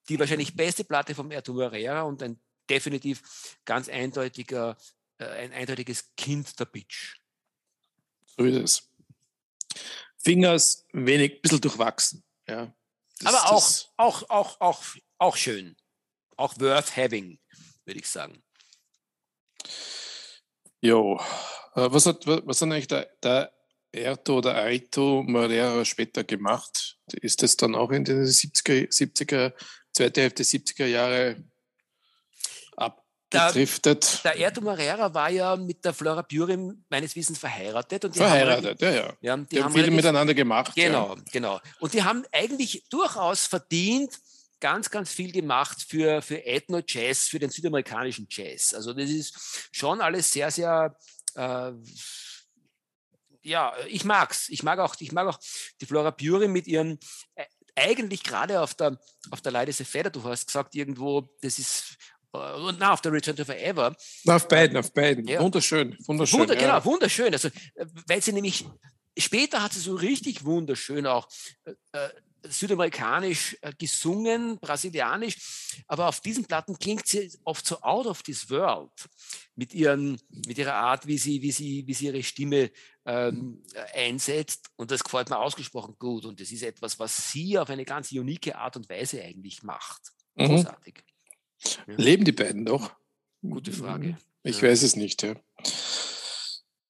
Die 0.08 0.18
wahrscheinlich 0.18 0.54
beste 0.54 0.84
Platte 0.84 1.14
vom 1.14 1.30
Erto 1.30 1.58
Herrera 1.58 2.02
und 2.02 2.22
ein 2.22 2.40
definitiv 2.68 3.22
ganz 3.64 3.88
eindeutiger, 3.88 4.76
äh, 5.18 5.24
ein 5.24 5.52
eindeutiges 5.52 6.12
Kind 6.16 6.58
der 6.60 6.66
Bitch. 6.66 7.16
So 8.36 8.44
ist 8.44 8.56
es. 8.56 8.92
Fingers 10.18 10.86
wenig, 10.92 11.36
ein 11.36 11.40
bisschen 11.40 11.60
durchwachsen. 11.60 12.24
Ja. 12.46 12.74
Das, 13.20 13.34
Aber 13.34 13.52
auch, 13.52 13.70
auch, 13.96 14.30
auch, 14.30 14.60
auch, 14.60 14.84
auch 15.18 15.36
schön. 15.36 15.76
Auch 16.36 16.58
worth 16.60 16.96
having, 16.96 17.38
würde 17.86 18.00
ich 18.00 18.08
sagen. 18.08 18.42
Jo, 20.80 21.20
äh, 21.74 21.88
was 21.90 22.06
hat, 22.06 22.26
was 22.26 22.60
hat 22.60 22.70
eigentlich 22.70 22.88
der, 22.88 23.08
der 23.22 23.52
Erto 23.92 24.38
oder 24.38 24.56
Aito 24.56 25.22
Moreira 25.26 25.84
später 25.84 26.24
gemacht? 26.24 26.96
Ist 27.12 27.42
das 27.42 27.56
dann 27.56 27.74
auch 27.74 27.90
in 27.90 28.04
den 28.04 28.24
70er, 28.24 28.88
70er 28.88 29.52
zweite 29.92 30.20
Hälfte 30.22 30.42
70er 30.42 30.86
Jahre 30.86 31.36
abgedriftet? 32.76 34.24
Der, 34.24 34.32
der 34.32 34.40
Erto 34.40 34.60
Moreira 34.60 35.12
war 35.12 35.30
ja 35.30 35.56
mit 35.56 35.84
der 35.84 35.94
Flora 35.94 36.22
Purim 36.22 36.84
meines 36.88 37.16
Wissens 37.16 37.38
verheiratet. 37.38 38.04
Und 38.04 38.16
verheiratet, 38.16 38.82
haben, 38.82 38.94
ja, 38.94 39.02
ja. 39.02 39.12
ja 39.20 39.36
die, 39.36 39.46
die 39.46 39.62
haben 39.62 39.72
viele 39.72 39.90
miteinander 39.90 40.34
gemacht. 40.34 40.72
Genau, 40.74 41.14
ja. 41.14 41.22
genau. 41.32 41.60
Und 41.80 41.94
die 41.94 42.02
haben 42.02 42.24
eigentlich 42.32 42.84
durchaus 42.90 43.46
verdient, 43.46 44.18
ganz, 44.66 44.90
ganz 44.90 45.12
viel 45.12 45.30
gemacht 45.30 45.86
für, 45.88 46.20
für 46.22 46.44
Ethno-Jazz, 46.44 47.28
für 47.28 47.38
den 47.38 47.50
südamerikanischen 47.50 48.26
Jazz. 48.28 48.74
Also 48.74 48.92
das 48.92 49.08
ist 49.10 49.68
schon 49.70 50.00
alles 50.00 50.32
sehr, 50.32 50.50
sehr, 50.50 50.96
äh, 51.36 51.70
ja, 53.42 53.72
ich 53.88 54.04
mag's. 54.04 54.48
Ich 54.48 54.64
mag 54.64 54.80
auch, 54.80 54.96
ich 54.98 55.12
mag 55.12 55.28
auch 55.28 55.38
die 55.80 55.86
Flora 55.86 56.10
Puri 56.10 56.48
mit 56.48 56.66
ihren, 56.66 56.98
äh, 57.36 57.44
eigentlich 57.76 58.24
gerade 58.24 58.60
auf 58.60 58.74
der, 58.74 58.98
auf 59.30 59.40
der 59.40 59.52
Leidese 59.52 59.84
Feder, 59.84 60.10
du 60.10 60.24
hast 60.24 60.48
gesagt, 60.48 60.74
irgendwo, 60.74 61.28
das 61.42 61.60
ist 61.60 61.96
äh, 62.34 62.54
und 62.54 62.80
na, 62.80 62.92
auf 62.92 63.02
der 63.02 63.12
Return 63.12 63.36
to 63.36 63.44
Forever. 63.44 63.94
auf 64.26 64.48
beiden, 64.48 64.76
auf 64.76 64.92
beiden. 64.92 65.28
Ja. 65.28 65.40
Wunderschön, 65.42 65.96
wunderschön. 66.08 66.40
Wunder, 66.40 66.54
ja. 66.54 66.60
Genau, 66.60 66.84
wunderschön. 66.84 67.32
Also, 67.32 67.50
äh, 67.76 67.86
weil 68.08 68.20
sie 68.20 68.32
nämlich, 68.32 68.64
später 69.16 69.62
hat 69.62 69.74
sie 69.74 69.80
so 69.80 69.94
richtig 69.94 70.44
wunderschön 70.44 71.06
auch 71.06 71.28
äh, 71.92 72.08
südamerikanisch 72.50 73.56
äh, 73.60 73.72
gesungen, 73.78 74.58
brasilianisch, 74.58 75.82
aber 75.86 76.08
auf 76.08 76.20
diesen 76.20 76.44
Platten 76.44 76.78
klingt 76.78 77.06
sie 77.06 77.30
oft 77.44 77.66
so 77.66 77.80
out 77.80 78.06
of 78.06 78.22
this 78.22 78.48
world 78.50 78.90
mit, 79.54 79.74
ihren, 79.74 80.20
mit 80.46 80.58
ihrer 80.58 80.74
Art, 80.74 81.06
wie 81.06 81.18
sie, 81.18 81.42
wie 81.42 81.52
sie, 81.52 81.86
wie 81.86 81.94
sie 81.94 82.06
ihre 82.06 82.22
Stimme 82.22 82.70
ähm, 83.04 83.62
einsetzt. 83.94 84.68
Und 84.76 84.90
das 84.90 85.02
gefällt 85.02 85.30
mir 85.30 85.38
ausgesprochen 85.38 85.96
gut. 85.98 86.24
Und 86.24 86.40
das 86.40 86.50
ist 86.52 86.62
etwas, 86.62 86.98
was 86.98 87.32
sie 87.32 87.58
auf 87.58 87.70
eine 87.70 87.84
ganz 87.84 88.12
unique 88.12 88.54
Art 88.54 88.76
und 88.76 88.88
Weise 88.88 89.22
eigentlich 89.22 89.62
macht. 89.62 90.02
Mhm. 90.34 90.46
Großartig. 90.46 90.94
Mhm. 90.96 91.92
Ja. 91.92 91.94
Leben 91.96 92.24
die 92.24 92.32
beiden 92.32 92.64
noch? 92.64 92.94
Gute 93.42 93.72
Frage. 93.72 94.18
Ich 94.42 94.60
ja. 94.60 94.68
weiß 94.68 94.82
es 94.82 94.96
nicht, 94.96 95.22
ja. 95.22 95.34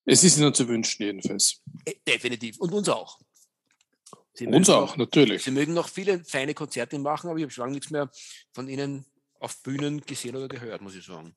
Es 0.09 0.23
ist 0.23 0.37
ihnen 0.37 0.53
zu 0.53 0.67
wünschen, 0.67 1.03
jedenfalls. 1.03 1.61
Äh, 1.85 1.95
definitiv. 2.07 2.57
Und 2.59 2.73
uns 2.73 2.87
auch. 2.89 3.19
Sie 4.37 4.45
Uns 4.45 4.69
auch, 4.69 4.91
noch, 4.91 4.97
natürlich. 4.97 5.43
Sie 5.43 5.51
mögen 5.51 5.73
noch 5.73 5.89
viele 5.89 6.23
feine 6.23 6.53
Konzerte 6.53 6.99
machen, 6.99 7.29
aber 7.29 7.39
ich 7.39 7.43
habe 7.43 7.51
schon 7.51 7.63
lange 7.63 7.73
nichts 7.73 7.89
mehr 7.89 8.09
von 8.53 8.67
Ihnen 8.67 9.05
auf 9.39 9.63
Bühnen 9.63 10.01
gesehen 10.01 10.35
oder 10.35 10.47
gehört, 10.47 10.81
muss 10.81 10.95
ich 10.95 11.05
sagen. 11.05 11.35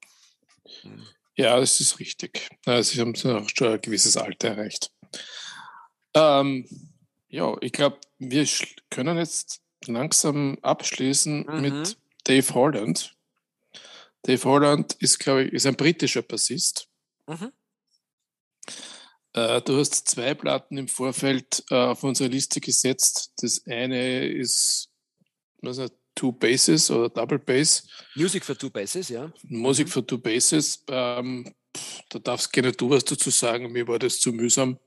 Hm. 0.82 1.06
Ja, 1.34 1.58
das 1.58 1.80
ist 1.80 1.98
richtig. 1.98 2.50
Sie 2.66 3.00
haben 3.00 3.14
schon 3.14 3.46
ein 3.46 3.80
gewisses 3.80 4.18
Alter 4.18 4.48
erreicht. 4.48 4.92
Ähm, 6.12 6.66
ja, 7.28 7.56
ich 7.62 7.72
glaube, 7.72 7.98
wir 8.18 8.46
können 8.90 9.16
jetzt 9.16 9.62
langsam 9.86 10.58
abschließen 10.60 11.46
mhm. 11.46 11.60
mit 11.60 11.96
Dave 12.24 12.54
Holland. 12.54 13.16
Dave 14.22 14.44
Holland 14.44 14.92
ist, 14.94 15.18
glaube 15.18 15.44
ich, 15.44 15.52
ist 15.54 15.66
ein 15.66 15.76
britischer 15.76 16.22
Bassist. 16.22 16.88
Mhm. 17.26 17.52
Äh, 19.32 19.60
du 19.62 19.78
hast 19.78 20.08
zwei 20.08 20.34
Platten 20.34 20.76
im 20.76 20.88
Vorfeld 20.88 21.64
äh, 21.70 21.74
auf 21.74 22.02
unsere 22.02 22.28
Liste 22.28 22.60
gesetzt. 22.60 23.32
Das 23.40 23.64
eine 23.66 24.26
ist 24.26 24.90
was 25.62 25.78
ist 25.78 25.94
Two 26.14 26.32
Basses 26.32 26.90
oder 26.90 27.08
Double 27.08 27.38
Bass. 27.38 27.86
Music 28.14 28.44
for 28.44 28.56
Two 28.56 28.70
Basses, 28.70 29.08
ja. 29.08 29.32
Music 29.44 29.86
mhm. 29.86 29.90
for 29.90 30.06
Two 30.06 30.18
Basses. 30.18 30.84
Ähm, 30.88 31.54
da 32.08 32.18
darfst 32.18 32.52
gerne 32.52 32.72
du 32.72 32.90
was 32.90 33.04
dazu 33.04 33.30
sagen. 33.30 33.70
Mir 33.70 33.86
war 33.86 33.98
das 33.98 34.18
zu 34.18 34.32
mühsam. 34.32 34.78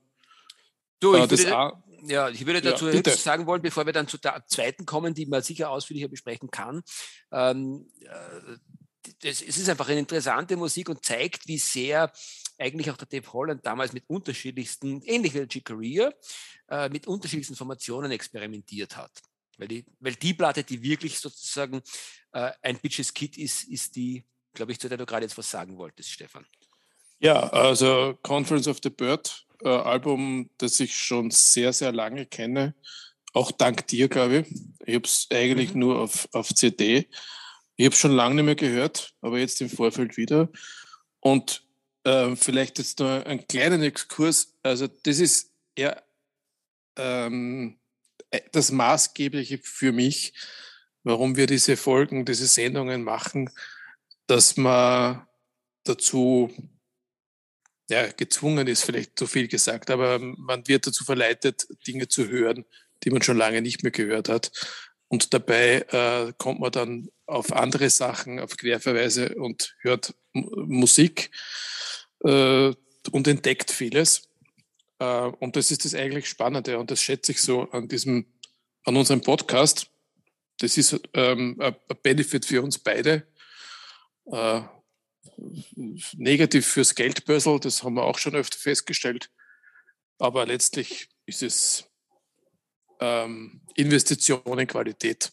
Du, 1.00 1.14
ich, 1.14 1.22
äh, 1.22 1.28
würde, 1.30 1.72
ja, 2.06 2.28
ich 2.28 2.44
würde 2.44 2.60
dazu 2.60 2.88
ja, 2.88 3.02
sagen 3.16 3.46
wollen, 3.46 3.62
bevor 3.62 3.86
wir 3.86 3.92
dann 3.92 4.06
zu 4.06 4.18
der 4.18 4.44
zweiten 4.46 4.86
kommen, 4.86 5.14
die 5.14 5.26
man 5.26 5.42
sicher 5.42 5.70
ausführlicher 5.70 6.08
besprechen 6.08 6.50
kann. 6.50 6.82
Ähm, 7.32 7.90
äh, 8.00 8.56
das, 9.20 9.42
es 9.42 9.56
ist 9.58 9.68
einfach 9.68 9.88
eine 9.88 10.00
interessante 10.00 10.56
Musik 10.56 10.88
und 10.88 11.04
zeigt, 11.04 11.46
wie 11.46 11.58
sehr 11.58 12.12
eigentlich 12.58 12.90
auch 12.90 12.96
der 12.96 13.06
Dave 13.06 13.32
Holland 13.32 13.64
damals 13.64 13.92
mit 13.92 14.04
unterschiedlichsten, 14.08 15.02
ähnlich 15.02 15.34
wie 15.34 15.38
der 15.38 15.48
Chicoria, 15.48 16.12
äh, 16.68 16.88
mit 16.88 17.06
unterschiedlichsten 17.06 17.56
Formationen 17.56 18.10
experimentiert 18.10 18.96
hat. 18.96 19.10
Weil 19.58 19.68
die, 19.68 19.84
weil 20.00 20.14
die 20.14 20.34
Platte, 20.34 20.64
die 20.64 20.82
wirklich 20.82 21.18
sozusagen 21.18 21.82
äh, 22.32 22.50
ein 22.62 22.78
Bitches 22.78 23.14
Kit 23.14 23.36
ist, 23.38 23.64
ist 23.64 23.96
die, 23.96 24.24
glaube 24.52 24.72
ich, 24.72 24.80
zu 24.80 24.88
der 24.88 24.98
du 24.98 25.06
gerade 25.06 25.24
jetzt 25.24 25.38
was 25.38 25.50
sagen 25.50 25.76
wolltest, 25.78 26.10
Stefan. 26.10 26.46
Ja, 27.20 27.48
also 27.50 28.18
Conference 28.22 28.68
of 28.68 28.78
the 28.82 28.90
Bird, 28.90 29.46
äh, 29.62 29.68
Album, 29.68 30.50
das 30.58 30.80
ich 30.80 30.96
schon 30.96 31.30
sehr, 31.30 31.72
sehr 31.72 31.92
lange 31.92 32.26
kenne. 32.26 32.74
Auch 33.32 33.50
dank 33.50 33.86
dir, 33.86 34.08
glaube 34.08 34.38
ich. 34.38 34.60
Ich 34.86 34.94
habe 34.94 35.04
es 35.04 35.26
eigentlich 35.30 35.74
mhm. 35.74 35.80
nur 35.80 36.00
auf, 36.00 36.28
auf 36.32 36.54
CD. 36.54 37.08
Ich 37.76 37.86
habe 37.86 37.96
schon 37.96 38.12
lange 38.12 38.36
nicht 38.36 38.44
mehr 38.44 38.54
gehört, 38.54 39.12
aber 39.20 39.38
jetzt 39.38 39.60
im 39.60 39.70
Vorfeld 39.70 40.16
wieder. 40.16 40.48
Und 41.20 41.63
äh, 42.04 42.36
vielleicht 42.36 42.78
jetzt 42.78 43.00
nur 43.00 43.26
einen 43.26 43.46
kleinen 43.46 43.82
Exkurs. 43.82 44.54
Also 44.62 44.86
das 44.86 45.18
ist 45.18 45.50
ja 45.76 46.00
ähm, 46.96 47.78
äh, 48.30 48.40
das 48.52 48.70
Maßgebliche 48.70 49.58
für 49.62 49.92
mich, 49.92 50.32
warum 51.02 51.36
wir 51.36 51.46
diese 51.46 51.76
Folgen, 51.76 52.24
diese 52.24 52.46
Sendungen 52.46 53.02
machen, 53.02 53.50
dass 54.26 54.56
man 54.56 55.26
dazu 55.84 56.50
ja, 57.90 58.10
gezwungen 58.12 58.66
ist, 58.66 58.84
vielleicht 58.84 59.18
zu 59.18 59.26
viel 59.26 59.48
gesagt, 59.48 59.90
aber 59.90 60.18
man 60.18 60.66
wird 60.68 60.86
dazu 60.86 61.04
verleitet, 61.04 61.66
Dinge 61.86 62.08
zu 62.08 62.28
hören, 62.28 62.64
die 63.02 63.10
man 63.10 63.22
schon 63.22 63.36
lange 63.36 63.60
nicht 63.60 63.82
mehr 63.82 63.92
gehört 63.92 64.28
hat. 64.28 64.50
Und 65.08 65.34
dabei 65.34 65.84
äh, 65.90 66.32
kommt 66.38 66.60
man 66.60 66.72
dann 66.72 67.10
auf 67.26 67.52
andere 67.52 67.90
Sachen, 67.90 68.38
auf 68.38 68.56
Querverweise 68.56 69.34
und 69.36 69.76
hört 69.80 70.14
Musik 70.32 71.30
äh, 72.24 72.72
und 73.10 73.28
entdeckt 73.28 73.70
vieles. 73.70 74.28
Äh, 74.98 75.04
und 75.04 75.56
das 75.56 75.70
ist 75.70 75.84
das 75.84 75.94
eigentlich 75.94 76.28
Spannende 76.28 76.78
und 76.78 76.90
das 76.90 77.00
schätze 77.00 77.32
ich 77.32 77.40
so 77.40 77.70
an 77.70 77.88
diesem, 77.88 78.26
an 78.84 78.96
unserem 78.96 79.20
Podcast. 79.20 79.90
Das 80.58 80.76
ist 80.76 81.00
ähm, 81.14 81.56
ein 81.60 81.74
Benefit 82.02 82.44
für 82.44 82.62
uns 82.62 82.78
beide. 82.78 83.26
Äh, 84.26 84.62
negativ 86.12 86.66
fürs 86.66 86.94
Geldbörsel, 86.94 87.58
das 87.58 87.82
haben 87.82 87.94
wir 87.94 88.04
auch 88.04 88.18
schon 88.18 88.34
öfter 88.34 88.58
festgestellt. 88.58 89.30
Aber 90.18 90.46
letztlich 90.46 91.08
ist 91.26 91.42
es 91.42 91.90
ähm, 93.00 93.60
Investition 93.74 94.58
in 94.58 94.66
Qualität. 94.66 95.32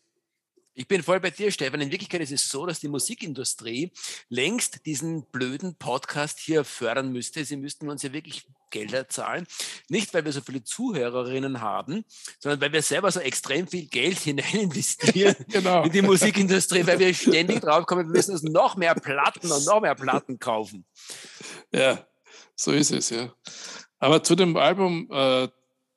Ich 0.73 0.87
bin 0.87 1.03
voll 1.03 1.19
bei 1.19 1.31
dir, 1.31 1.51
Stefan. 1.51 1.81
In 1.81 1.91
Wirklichkeit 1.91 2.21
ist 2.21 2.31
es 2.31 2.49
so, 2.49 2.65
dass 2.65 2.79
die 2.79 2.87
Musikindustrie 2.87 3.91
längst 4.29 4.85
diesen 4.85 5.25
blöden 5.25 5.75
Podcast 5.75 6.39
hier 6.39 6.63
fördern 6.63 7.11
müsste. 7.11 7.43
Sie 7.43 7.57
müssten 7.57 7.89
uns 7.89 8.03
ja 8.03 8.13
wirklich 8.13 8.47
Gelder 8.69 9.09
zahlen. 9.09 9.45
Nicht, 9.89 10.13
weil 10.13 10.23
wir 10.23 10.31
so 10.31 10.41
viele 10.41 10.63
Zuhörerinnen 10.63 11.61
haben, 11.61 12.05
sondern 12.39 12.61
weil 12.61 12.71
wir 12.71 12.81
selber 12.81 13.11
so 13.11 13.19
extrem 13.19 13.67
viel 13.67 13.87
Geld 13.87 14.17
hinein 14.19 14.61
investieren 14.61 15.35
genau. 15.49 15.83
in 15.83 15.91
die 15.91 16.01
Musikindustrie, 16.01 16.87
weil 16.87 16.99
wir 16.99 17.13
ständig 17.13 17.59
draufkommen, 17.59 18.07
wir 18.07 18.13
müssen 18.13 18.31
uns 18.31 18.43
noch 18.43 18.77
mehr 18.77 18.95
Platten 18.95 19.51
und 19.51 19.65
noch 19.65 19.81
mehr 19.81 19.95
Platten 19.95 20.39
kaufen. 20.39 20.85
Ja, 21.73 22.07
so 22.55 22.71
ist 22.71 22.91
es, 22.91 23.09
ja. 23.09 23.33
Aber 23.99 24.23
zu 24.23 24.35
dem 24.35 24.57
Album 24.57 25.09
äh, 25.11 25.49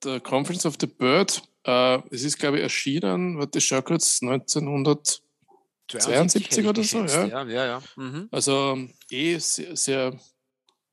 The 0.02 0.20
Conference 0.20 0.66
of 0.66 0.74
the 0.80 0.86
Bird, 0.86 1.42
äh, 1.64 1.98
es 2.10 2.24
ist, 2.24 2.38
glaube 2.38 2.58
ich, 2.58 2.62
erschienen, 2.62 3.38
warte, 3.38 3.58
ich 3.58 3.66
schau 3.66 3.82
kurz, 3.82 4.20
1972 4.22 6.66
oder 6.66 6.84
so. 6.84 7.04
Ja, 7.04 7.26
ja, 7.26 7.44
ja. 7.44 7.66
ja. 7.66 7.82
Mhm. 7.96 8.28
Also 8.30 8.78
eh 9.10 9.38
sehr, 9.38 9.76
sehr 9.76 10.18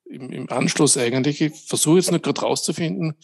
im, 0.05 0.31
im, 0.31 0.49
Anschluss 0.49 0.97
eigentlich. 0.97 1.41
Ich 1.41 1.53
versuche 1.67 1.97
jetzt 1.97 2.12
nur 2.12 2.19
gerade 2.19 2.41
rauszufinden, 2.41 3.15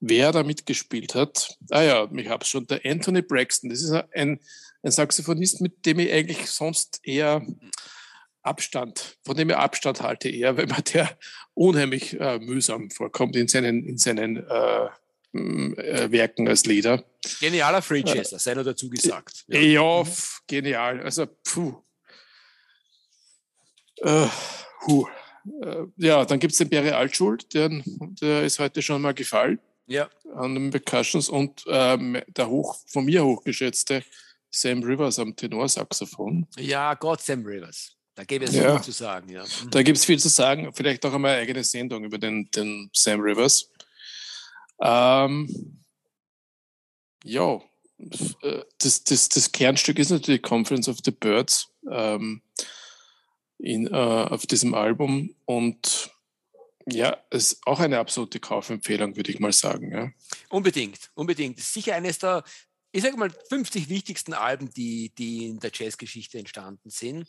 wer 0.00 0.32
da 0.32 0.42
mitgespielt 0.42 1.14
hat. 1.14 1.56
Ah 1.70 1.82
ja, 1.82 2.08
ich 2.14 2.28
habe 2.28 2.42
es 2.42 2.48
schon, 2.48 2.66
der 2.66 2.80
Anthony 2.84 3.22
Braxton. 3.22 3.70
Das 3.70 3.82
ist 3.82 3.92
ein, 3.92 4.40
ein 4.82 4.90
Saxophonist, 4.90 5.60
mit 5.60 5.86
dem 5.86 5.98
ich 5.98 6.12
eigentlich 6.12 6.46
sonst 6.46 7.00
eher 7.02 7.46
Abstand, 8.42 9.16
von 9.24 9.36
dem 9.36 9.50
ich 9.50 9.56
Abstand 9.56 10.02
halte, 10.02 10.28
eher, 10.28 10.56
wenn 10.56 10.68
man 10.68 10.84
der 10.92 11.16
unheimlich 11.54 12.18
äh, 12.20 12.38
mühsam 12.38 12.90
vorkommt 12.90 13.36
in 13.36 13.48
seinen, 13.48 13.84
in 13.84 13.96
seinen 13.96 14.36
äh, 14.36 14.88
äh, 15.34 16.10
Werken 16.10 16.48
als 16.48 16.64
Leader. 16.66 17.04
Genialer 17.40 17.82
Free 17.82 18.02
Chaser, 18.02 18.38
sei 18.38 18.54
nur 18.54 18.64
dazu 18.64 18.88
gesagt. 18.88 19.44
Ja, 19.48 19.58
ja 19.58 20.04
genial. 20.46 21.00
Also, 21.02 21.26
puh. 21.42 21.74
Äh, 23.98 24.26
puh. 24.80 25.06
Äh, 25.62 25.84
ja, 25.96 26.24
dann 26.24 26.38
gibt 26.38 26.52
es 26.52 26.58
den 26.58 26.70
Barry 26.70 26.90
Altschuld, 26.90 27.52
der, 27.54 27.70
der 27.84 28.44
ist 28.44 28.58
heute 28.58 28.82
schon 28.82 29.02
mal 29.02 29.14
gefallen. 29.14 29.58
Ja. 29.86 30.08
An 30.34 30.54
den 30.54 30.70
Percussions 30.70 31.28
und 31.28 31.64
ähm, 31.68 32.20
der 32.28 32.48
hoch, 32.48 32.78
von 32.86 33.04
mir 33.04 33.24
hochgeschätzte 33.24 34.02
Sam 34.50 34.82
Rivers 34.82 35.18
am 35.18 35.36
Tenorsaxophon. 35.36 36.46
Ja, 36.56 36.94
Gott, 36.94 37.20
Sam 37.20 37.44
Rivers. 37.44 37.92
Da 38.14 38.24
gäbe 38.24 38.44
es 38.44 38.54
ja. 38.54 38.76
viel 38.76 38.84
zu 38.84 38.92
sagen. 38.92 39.28
Ja. 39.28 39.44
Da 39.70 39.82
gibt 39.82 39.98
es 39.98 40.04
viel 40.04 40.18
zu 40.18 40.28
sagen. 40.28 40.72
Vielleicht 40.72 41.04
auch 41.04 41.12
einmal 41.12 41.32
eine 41.32 41.42
eigene 41.42 41.64
Sendung 41.64 42.04
über 42.04 42.18
den, 42.18 42.48
den 42.52 42.88
Sam 42.92 43.20
Rivers. 43.20 43.70
Ähm, 44.80 45.82
ja, 47.24 47.60
äh, 48.42 48.62
das, 48.78 49.04
das, 49.04 49.28
das 49.28 49.52
Kernstück 49.52 49.98
ist 49.98 50.10
natürlich 50.10 50.42
Conference 50.42 50.88
of 50.88 50.98
the 51.04 51.10
Birds 51.10 51.72
ähm, 51.90 52.42
in, 53.58 53.86
äh, 53.86 53.90
auf 53.90 54.46
diesem 54.46 54.74
Album 54.74 55.34
und 55.44 56.10
ja, 56.86 57.16
es 57.30 57.52
ist 57.52 57.66
auch 57.66 57.80
eine 57.80 57.98
absolute 57.98 58.40
Kaufempfehlung, 58.40 59.16
würde 59.16 59.30
ich 59.30 59.40
mal 59.40 59.52
sagen. 59.52 59.90
Ja. 59.90 60.10
Unbedingt, 60.50 61.10
unbedingt. 61.14 61.58
Ist 61.58 61.72
sicher 61.72 61.94
eines 61.94 62.18
der, 62.18 62.44
ich 62.92 63.02
sage 63.02 63.16
mal, 63.16 63.30
50 63.48 63.88
wichtigsten 63.88 64.34
Alben, 64.34 64.68
die, 64.70 65.10
die 65.16 65.46
in 65.46 65.60
der 65.60 65.70
Jazzgeschichte 65.72 66.38
entstanden 66.38 66.90
sind 66.90 67.26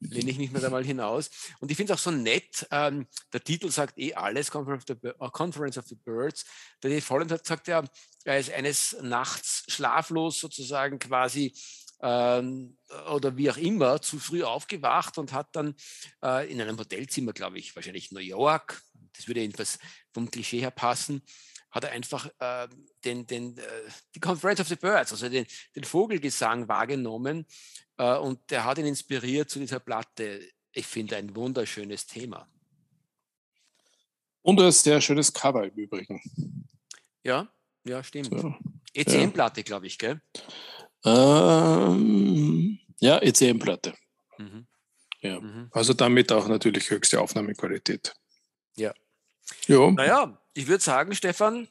lehne 0.00 0.30
ich 0.30 0.38
mich 0.38 0.50
da 0.52 0.70
mal 0.70 0.84
hinaus. 0.84 1.30
Und 1.60 1.70
ich 1.70 1.76
finde 1.76 1.92
es 1.92 1.98
auch 1.98 2.02
so 2.02 2.10
nett, 2.10 2.66
ähm, 2.70 3.06
der 3.32 3.42
Titel 3.42 3.70
sagt 3.70 3.98
eh 3.98 4.14
alles, 4.14 4.50
Conference 4.50 4.90
of 4.90 4.98
the, 5.02 5.08
uh, 5.20 5.28
Conference 5.30 5.78
of 5.78 5.86
the 5.86 5.96
Birds. 5.96 6.44
Der 6.82 6.90
Dave 6.90 7.08
Holland 7.08 7.32
hat 7.32 7.42
gesagt, 7.42 7.68
er, 7.68 7.84
er 8.24 8.38
ist 8.38 8.50
eines 8.50 8.96
Nachts 9.02 9.64
schlaflos 9.68 10.40
sozusagen 10.40 10.98
quasi 10.98 11.52
ähm, 12.00 12.76
oder 13.10 13.36
wie 13.36 13.50
auch 13.50 13.56
immer 13.56 14.00
zu 14.00 14.18
früh 14.18 14.44
aufgewacht 14.44 15.18
und 15.18 15.32
hat 15.32 15.48
dann 15.52 15.74
äh, 16.22 16.50
in 16.50 16.60
einem 16.60 16.78
Hotelzimmer, 16.78 17.32
glaube 17.32 17.58
ich, 17.58 17.74
wahrscheinlich 17.74 18.12
New 18.12 18.20
York, 18.20 18.80
das 19.16 19.26
würde 19.26 19.40
jedenfalls 19.40 19.78
vom 20.12 20.30
Klischee 20.30 20.60
her 20.60 20.70
passen, 20.70 21.22
hat 21.70 21.84
er 21.84 21.90
einfach 21.90 22.30
äh, 22.38 22.68
den, 23.04 23.26
den, 23.26 23.58
äh, 23.58 23.62
die 24.14 24.20
Conference 24.20 24.60
of 24.60 24.68
the 24.68 24.76
Birds, 24.76 25.12
also 25.12 25.28
den, 25.28 25.46
den 25.74 25.84
Vogelgesang 25.84 26.68
wahrgenommen 26.68 27.46
und 27.98 28.38
der 28.50 28.64
hat 28.64 28.78
ihn 28.78 28.86
inspiriert 28.86 29.50
zu 29.50 29.58
dieser 29.58 29.80
Platte. 29.80 30.40
Ich 30.72 30.86
finde 30.86 31.16
ein 31.16 31.34
wunderschönes 31.34 32.06
Thema. 32.06 32.48
Und 34.42 34.60
ein 34.60 34.72
sehr 34.72 35.00
schönes 35.00 35.32
Cover 35.32 35.64
im 35.64 35.74
Übrigen. 35.74 36.20
Ja, 37.22 37.48
ja, 37.84 38.02
stimmt. 38.02 38.32
Ja. 38.32 38.58
ECM-Platte, 38.94 39.62
glaube 39.62 39.86
ich, 39.86 39.98
gell? 39.98 40.20
Ähm, 41.04 42.78
ja, 43.00 43.18
ECM-Platte. 43.18 43.94
Mhm. 44.38 44.66
Ja. 45.20 45.40
Mhm. 45.40 45.68
Also 45.72 45.92
damit 45.92 46.32
auch 46.32 46.48
natürlich 46.48 46.90
höchste 46.90 47.20
Aufnahmequalität. 47.20 48.14
Ja. 48.76 48.94
Ja. 49.66 49.90
Naja, 49.90 50.40
ich 50.54 50.66
würde 50.66 50.82
sagen, 50.82 51.14
Stefan, 51.14 51.68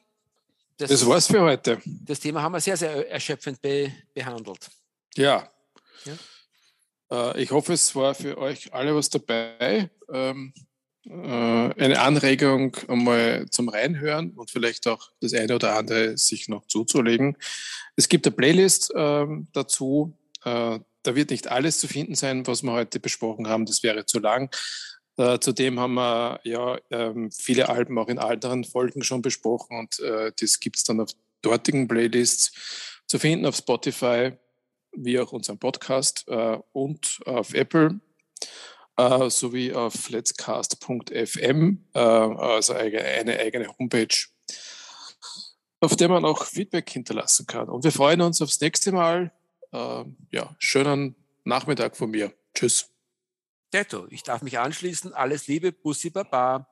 das, 0.76 0.90
das 0.90 1.06
war's 1.06 1.26
für 1.26 1.40
heute. 1.40 1.80
Das 1.84 2.20
Thema 2.20 2.42
haben 2.42 2.52
wir 2.52 2.60
sehr, 2.60 2.76
sehr 2.76 3.10
erschöpfend 3.10 3.60
be 3.60 3.92
behandelt. 4.14 4.70
Ja, 5.16 5.50
ja. 6.04 7.32
Äh, 7.32 7.42
ich 7.42 7.50
hoffe, 7.50 7.72
es 7.72 7.94
war 7.94 8.14
für 8.14 8.38
euch 8.38 8.72
alle 8.72 8.94
was 8.94 9.10
dabei. 9.10 9.90
Ähm, 10.12 10.52
äh, 11.06 11.12
eine 11.12 12.00
Anregung 12.00 12.76
einmal 12.86 13.46
zum 13.50 13.68
Reinhören 13.68 14.32
und 14.32 14.50
vielleicht 14.50 14.86
auch 14.86 15.10
das 15.20 15.32
eine 15.32 15.54
oder 15.54 15.76
andere 15.76 16.18
sich 16.18 16.48
noch 16.48 16.66
zuzulegen. 16.66 17.36
Es 17.96 18.08
gibt 18.08 18.26
eine 18.26 18.36
Playlist 18.36 18.92
ähm, 18.94 19.48
dazu. 19.52 20.16
Äh, 20.44 20.80
da 21.02 21.14
wird 21.14 21.30
nicht 21.30 21.48
alles 21.48 21.78
zu 21.78 21.88
finden 21.88 22.14
sein, 22.14 22.46
was 22.46 22.62
wir 22.62 22.72
heute 22.72 23.00
besprochen 23.00 23.48
haben. 23.48 23.64
Das 23.64 23.82
wäre 23.82 24.04
zu 24.04 24.18
lang. 24.18 24.54
Äh, 25.16 25.38
zudem 25.40 25.80
haben 25.80 25.94
wir 25.94 26.40
ja 26.44 26.78
ähm, 26.90 27.30
viele 27.32 27.68
Alben 27.68 27.98
auch 27.98 28.08
in 28.08 28.18
anderen 28.18 28.64
Folgen 28.64 29.02
schon 29.02 29.22
besprochen 29.22 29.78
und 29.78 29.98
äh, 30.00 30.32
das 30.38 30.60
gibt 30.60 30.76
es 30.76 30.84
dann 30.84 31.00
auf 31.00 31.10
dortigen 31.42 31.88
Playlists 31.88 32.52
zu 33.06 33.18
finden 33.18 33.46
auf 33.46 33.56
Spotify, 33.56 34.32
wie 34.92 35.18
auch 35.18 35.32
unseren 35.32 35.58
Podcast 35.58 36.24
äh, 36.28 36.58
und 36.72 37.20
auf 37.26 37.54
Apple 37.54 38.00
äh, 38.98 39.30
sowie 39.30 39.72
auf 39.72 40.10
letscast.fm, 40.10 41.84
äh, 41.94 41.98
also 41.98 42.74
eine, 42.74 43.38
eigene 43.38 43.68
Homepage, 43.78 44.26
auf 45.80 45.96
der 45.96 46.08
man 46.08 46.24
auch 46.24 46.44
Feedback 46.44 46.90
hinterlassen 46.90 47.46
kann. 47.46 47.68
Und 47.68 47.84
wir 47.84 47.92
freuen 47.92 48.20
uns 48.20 48.42
aufs 48.42 48.60
nächste 48.60 48.92
Mal. 48.92 49.32
Äh, 49.72 50.04
ja, 50.32 50.54
schönen 50.58 51.14
Nachmittag 51.44 51.96
von 51.96 52.10
mir. 52.10 52.34
Tschüss. 52.54 52.90
Detto, 53.72 54.06
ich 54.10 54.22
darf 54.22 54.42
mich 54.42 54.58
anschließen. 54.58 55.12
Alles 55.12 55.46
Liebe, 55.46 55.72
Bussi 55.72 56.10
Baba. 56.10 56.66